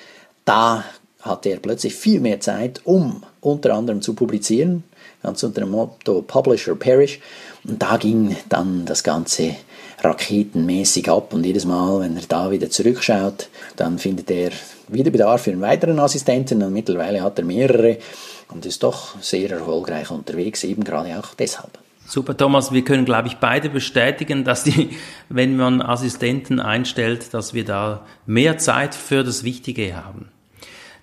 da 0.45 0.85
hatte 1.21 1.49
er 1.49 1.57
plötzlich 1.57 1.95
viel 1.95 2.19
mehr 2.19 2.39
Zeit, 2.39 2.81
um 2.85 3.23
unter 3.41 3.73
anderem 3.73 4.01
zu 4.01 4.13
publizieren, 4.13 4.83
ganz 5.23 5.41
unter 5.43 5.61
dem 5.61 5.71
Motto 5.71 6.21
Publish 6.21 6.67
or 6.67 6.77
Perish. 6.77 7.19
Und 7.67 7.81
da 7.81 7.97
ging 7.97 8.35
dann 8.47 8.85
das 8.85 9.03
Ganze 9.03 9.55
raketenmäßig 10.03 11.09
ab 11.09 11.33
und 11.33 11.43
jedes 11.43 11.65
Mal, 11.65 12.01
wenn 12.01 12.15
er 12.15 12.23
da 12.27 12.51
wieder 12.51 12.69
zurückschaut, 12.69 13.49
dann 13.75 13.97
findet 13.97 14.29
er 14.29 14.51
wieder 14.87 15.09
Bedarf 15.09 15.43
für 15.43 15.51
einen 15.51 15.61
weiteren 15.61 15.99
Assistenten 15.99 16.61
und 16.61 16.73
mittlerweile 16.73 17.23
hat 17.23 17.39
er 17.39 17.45
mehrere 17.45 17.97
und 18.49 18.65
ist 18.65 18.83
doch 18.83 19.19
sehr 19.19 19.49
erfolgreich 19.49 20.11
unterwegs, 20.11 20.63
eben 20.63 20.83
gerade 20.83 21.17
auch 21.17 21.33
deshalb. 21.33 21.84
Super, 22.07 22.37
Thomas. 22.37 22.71
Wir 22.71 22.83
können, 22.83 23.05
glaube 23.05 23.27
ich, 23.27 23.37
beide 23.37 23.69
bestätigen, 23.69 24.43
dass 24.43 24.63
die, 24.63 24.91
wenn 25.29 25.57
man 25.57 25.81
Assistenten 25.81 26.59
einstellt, 26.59 27.33
dass 27.33 27.53
wir 27.53 27.65
da 27.65 28.05
mehr 28.25 28.57
Zeit 28.57 28.93
für 28.93 29.23
das 29.23 29.43
Wichtige 29.43 29.95
haben. 29.95 30.29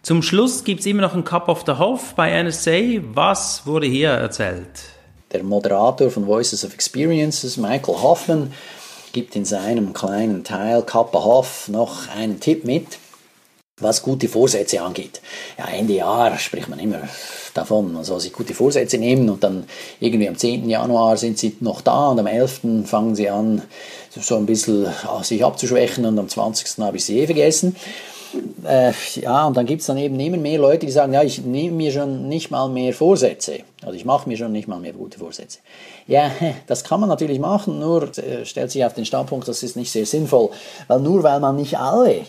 Zum 0.03 0.23
Schluss 0.23 0.65
gibt's 0.65 0.87
immer 0.87 1.03
noch 1.03 1.15
ein 1.15 1.25
Cup 1.25 1.49
of 1.49 1.65
the 1.67 1.73
Hof 1.73 2.15
bei 2.15 2.43
NSA. 2.43 3.03
Was 3.15 3.67
wurde 3.67 3.87
hier 3.87 4.11
erzählt? 4.11 4.85
Der 5.33 5.43
Moderator 5.43 6.11
von 6.11 6.27
Voices 6.27 6.65
of 6.65 6.75
Experiences, 6.75 7.57
Michael 7.57 8.03
Hoffman, 8.03 8.53
gibt 9.13 9.37
in 9.37 9.45
seinem 9.45 9.93
kleinen 9.93 10.45
Teil 10.45 10.83
Cup 10.83 11.15
of 11.15 11.25
Hof 11.25 11.69
noch 11.69 12.09
einen 12.17 12.41
Tipp 12.41 12.65
mit 12.65 12.99
was 13.83 14.03
gute 14.03 14.29
Vorsätze 14.29 14.81
angeht. 14.81 15.21
Ja, 15.59 15.67
Ende 15.67 15.95
Jahr 15.95 16.39
spricht 16.39 16.69
man 16.69 16.79
immer 16.79 17.09
davon, 17.55 18.03
soll 18.05 18.21
sich 18.21 18.33
gute 18.33 18.55
Vorsätze 18.55 18.99
nehmen 18.99 19.29
und 19.29 19.45
dann 19.45 19.65
irgendwie 20.01 20.29
am 20.29 20.37
10. 20.37 20.69
Januar 20.69 21.17
sind 21.17 21.39
sie 21.39 21.57
noch 21.61 21.81
da 21.81 22.09
und 22.09 22.19
am 22.19 22.27
11. 22.27 22.61
fangen 22.85 23.15
sie 23.15 23.29
an, 23.29 23.63
so 24.11 24.37
ein 24.37 24.47
bisschen 24.47 24.87
sich 25.23 25.45
abzuschwächen 25.45 26.05
und 26.05 26.19
am 26.19 26.29
20. 26.29 26.85
habe 26.85 26.97
ich 26.97 27.05
sie 27.05 27.21
eh 27.21 27.27
vergessen. 27.27 27.77
Äh, 28.65 28.93
ja, 29.17 29.47
und 29.47 29.57
dann 29.57 29.67
gibt 29.67 29.81
es 29.83 29.87
dann 29.87 29.99
eben 29.99 30.19
immer 30.19 30.39
mehr 30.39 30.59
Leute, 30.59 30.87
die 30.87 30.93
sagen, 30.93 31.13
ja, 31.13 31.23
ich 31.23 31.43
nehme 31.43 31.77
mir 31.77 31.93
schon 31.93 32.29
nicht 32.29 32.51
mal 32.51 32.69
mehr 32.69 32.95
Vorsätze. 32.95 33.61
Also 33.83 33.95
ich 33.95 34.05
mache 34.05 34.29
mir 34.29 34.37
schon 34.37 34.53
nicht 34.53 34.69
mal 34.69 34.79
mehr 34.79 34.93
gute 34.93 35.19
Vorsätze. 35.19 35.59
Ja, 36.07 36.31
das 36.67 36.85
kann 36.85 37.01
man 37.01 37.09
natürlich 37.09 37.39
machen, 37.39 37.79
nur 37.79 38.05
äh, 38.19 38.45
stellt 38.45 38.71
sich 38.71 38.85
auf 38.85 38.95
den 38.95 39.05
Standpunkt, 39.05 39.49
das 39.49 39.63
ist 39.63 39.77
nicht 39.77 39.91
sehr 39.91 40.07
sinnvoll. 40.07 40.51
Weil 40.89 41.01
nur 41.01 41.23
weil 41.23 41.41
man 41.41 41.57
nicht 41.57 41.79
alle 41.79 42.23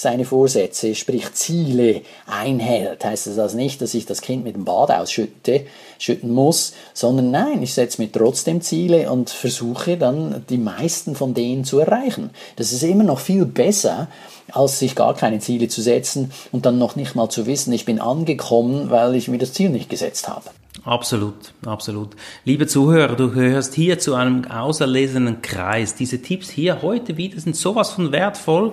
seine 0.00 0.24
Vorsätze, 0.24 0.94
sprich 0.94 1.30
Ziele 1.34 2.00
einhält, 2.26 3.04
heißt 3.04 3.26
das 3.26 3.38
also 3.38 3.56
nicht, 3.56 3.82
dass 3.82 3.92
ich 3.92 4.06
das 4.06 4.22
Kind 4.22 4.44
mit 4.44 4.56
dem 4.56 4.64
Bad 4.64 4.90
ausschütte, 4.90 5.66
schütten 5.98 6.30
muss, 6.32 6.72
sondern 6.94 7.30
nein, 7.30 7.62
ich 7.62 7.74
setze 7.74 8.00
mir 8.00 8.10
trotzdem 8.10 8.62
Ziele 8.62 9.12
und 9.12 9.28
versuche 9.28 9.98
dann 9.98 10.42
die 10.48 10.56
meisten 10.56 11.14
von 11.14 11.34
denen 11.34 11.64
zu 11.64 11.78
erreichen. 11.80 12.30
Das 12.56 12.72
ist 12.72 12.82
immer 12.82 13.04
noch 13.04 13.20
viel 13.20 13.44
besser, 13.44 14.08
als 14.50 14.78
sich 14.78 14.94
gar 14.94 15.14
keine 15.14 15.38
Ziele 15.38 15.68
zu 15.68 15.82
setzen 15.82 16.32
und 16.50 16.64
dann 16.64 16.78
noch 16.78 16.96
nicht 16.96 17.14
mal 17.14 17.28
zu 17.28 17.44
wissen, 17.44 17.72
ich 17.74 17.84
bin 17.84 18.00
angekommen, 18.00 18.90
weil 18.90 19.14
ich 19.14 19.28
mir 19.28 19.38
das 19.38 19.52
Ziel 19.52 19.68
nicht 19.68 19.90
gesetzt 19.90 20.28
habe. 20.28 20.46
Absolut, 20.84 21.52
absolut. 21.66 22.16
Liebe 22.44 22.66
Zuhörer, 22.66 23.16
du 23.16 23.30
gehörst 23.30 23.74
hier 23.74 23.98
zu 23.98 24.14
einem 24.14 24.50
auserlesenen 24.50 25.42
Kreis. 25.42 25.94
Diese 25.94 26.22
Tipps 26.22 26.48
hier 26.48 26.80
heute 26.80 27.18
wieder 27.18 27.38
sind 27.38 27.54
sowas 27.54 27.90
von 27.90 28.12
wertvoll 28.12 28.72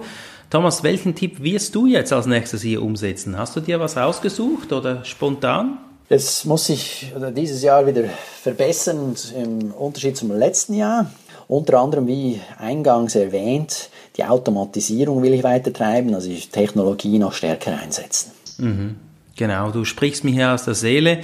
Thomas, 0.49 0.81
welchen 0.81 1.13
Tipp 1.13 1.43
wirst 1.43 1.75
du 1.75 1.87
jetzt 1.87 2.13
als 2.13 2.25
nächstes 2.25 2.61
hier 2.61 2.81
umsetzen? 2.81 3.37
Hast 3.37 3.55
du 3.57 3.59
dir 3.59 3.81
was 3.81 3.97
rausgesucht 3.97 4.71
oder 4.71 5.03
spontan? 5.03 5.77
Es 6.07 6.45
muss 6.45 6.67
sich 6.67 7.11
dieses 7.35 7.61
Jahr 7.63 7.85
wieder 7.85 8.05
verbessern 8.41 9.13
im 9.35 9.71
Unterschied 9.71 10.15
zum 10.15 10.31
letzten 10.31 10.75
Jahr. 10.75 11.11
Unter 11.49 11.79
anderem, 11.79 12.07
wie 12.07 12.39
eingangs 12.57 13.15
erwähnt, 13.15 13.89
die 14.15 14.23
Automatisierung 14.23 15.21
will 15.21 15.33
ich 15.33 15.43
weiter 15.43 15.73
treiben, 15.73 16.13
also 16.13 16.29
die 16.29 16.39
Technologie 16.39 17.19
noch 17.19 17.33
stärker 17.33 17.77
einsetzen. 17.77 18.31
Mhm. 18.57 18.95
Genau, 19.35 19.71
du 19.71 19.83
sprichst 19.83 20.23
mir 20.23 20.31
hier 20.31 20.53
aus 20.53 20.63
der 20.63 20.75
Seele. 20.75 21.19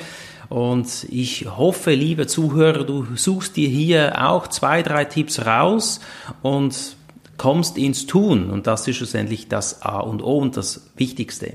Und 0.49 1.07
ich 1.09 1.47
hoffe, 1.57 1.93
liebe 1.93 2.27
Zuhörer, 2.27 2.83
du 2.83 3.07
suchst 3.15 3.55
dir 3.55 3.69
hier 3.69 4.21
auch 4.29 4.47
zwei, 4.47 4.83
drei 4.83 5.05
Tipps 5.05 5.45
raus 5.45 6.01
und 6.41 6.97
kommst 7.37 7.77
ins 7.77 8.05
Tun 8.05 8.49
und 8.49 8.67
das 8.67 8.87
ist 8.87 8.97
schlussendlich 8.97 9.47
das 9.47 9.81
A 9.81 9.99
und 9.99 10.21
O 10.21 10.37
und 10.37 10.57
das 10.57 10.89
Wichtigste. 10.95 11.53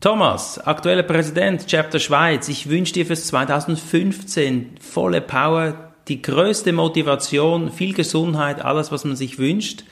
Thomas, 0.00 0.58
aktueller 0.58 1.04
Präsident 1.04 1.66
Chapter 1.68 2.00
Schweiz, 2.00 2.48
ich 2.48 2.68
wünsche 2.68 2.94
dir 2.94 3.06
fürs 3.06 3.26
2015 3.28 4.78
volle 4.80 5.20
Power, 5.20 5.92
die 6.08 6.20
größte 6.20 6.72
Motivation, 6.72 7.70
viel 7.70 7.94
Gesundheit, 7.94 8.64
alles, 8.64 8.90
was 8.90 9.04
man 9.04 9.14
sich 9.14 9.38
wünscht. 9.38 9.84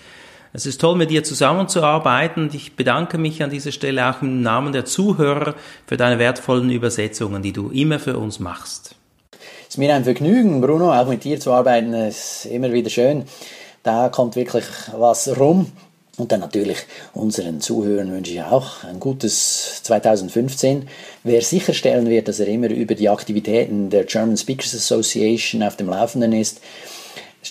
Es 0.52 0.66
ist 0.66 0.80
toll, 0.80 0.96
mit 0.96 1.11
dir 1.11 1.22
zusammenzuarbeiten 1.22 2.44
und 2.44 2.54
ich 2.54 2.74
bedanke 2.74 3.18
mich 3.18 3.44
an 3.44 3.50
dieser 3.50 3.70
Stelle 3.70 4.11
auch 4.11 4.20
im 4.20 4.42
Namen 4.42 4.72
der 4.72 4.85
Zuhörer 4.85 5.54
für 5.87 5.96
deine 5.96 6.18
wertvollen 6.18 6.70
Übersetzungen, 6.70 7.40
die 7.42 7.52
du 7.52 7.70
immer 7.70 8.00
für 8.00 8.18
uns 8.18 8.40
machst. 8.40 8.96
Es 9.68 9.74
ist 9.74 9.78
mir 9.78 9.94
ein 9.94 10.02
Vergnügen, 10.02 10.61
Bruno, 10.61 10.92
auch 10.92 11.06
mit 11.06 11.22
dir 11.22 11.38
zu 11.38 11.52
arbeiten. 11.52 11.94
Es 11.94 12.44
ist 12.44 12.52
immer 12.52 12.72
wieder 12.72 12.90
schön. 12.90 13.26
Da 13.82 14.08
kommt 14.08 14.36
wirklich 14.36 14.64
was 14.96 15.36
rum. 15.38 15.72
Und 16.16 16.32
dann 16.32 16.40
natürlich 16.40 16.78
unseren 17.14 17.60
Zuhörern 17.62 18.12
wünsche 18.12 18.32
ich 18.32 18.42
auch 18.42 18.84
ein 18.84 19.00
gutes 19.00 19.82
2015. 19.84 20.86
Wer 21.24 21.40
sicherstellen 21.40 22.10
wird, 22.10 22.28
dass 22.28 22.40
er 22.40 22.48
immer 22.48 22.68
über 22.68 22.94
die 22.94 23.08
Aktivitäten 23.08 23.88
der 23.88 24.04
German 24.04 24.36
Speakers 24.36 24.74
Association 24.74 25.62
auf 25.62 25.76
dem 25.76 25.88
Laufenden 25.88 26.34
ist, 26.34 26.60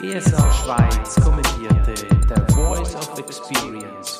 GSA 0.00 0.52
Schweiz 0.54 1.16
kommentierte 1.22 1.94
The 2.26 2.54
Voice 2.54 2.94
of 2.94 3.18
Experience. 3.18 4.17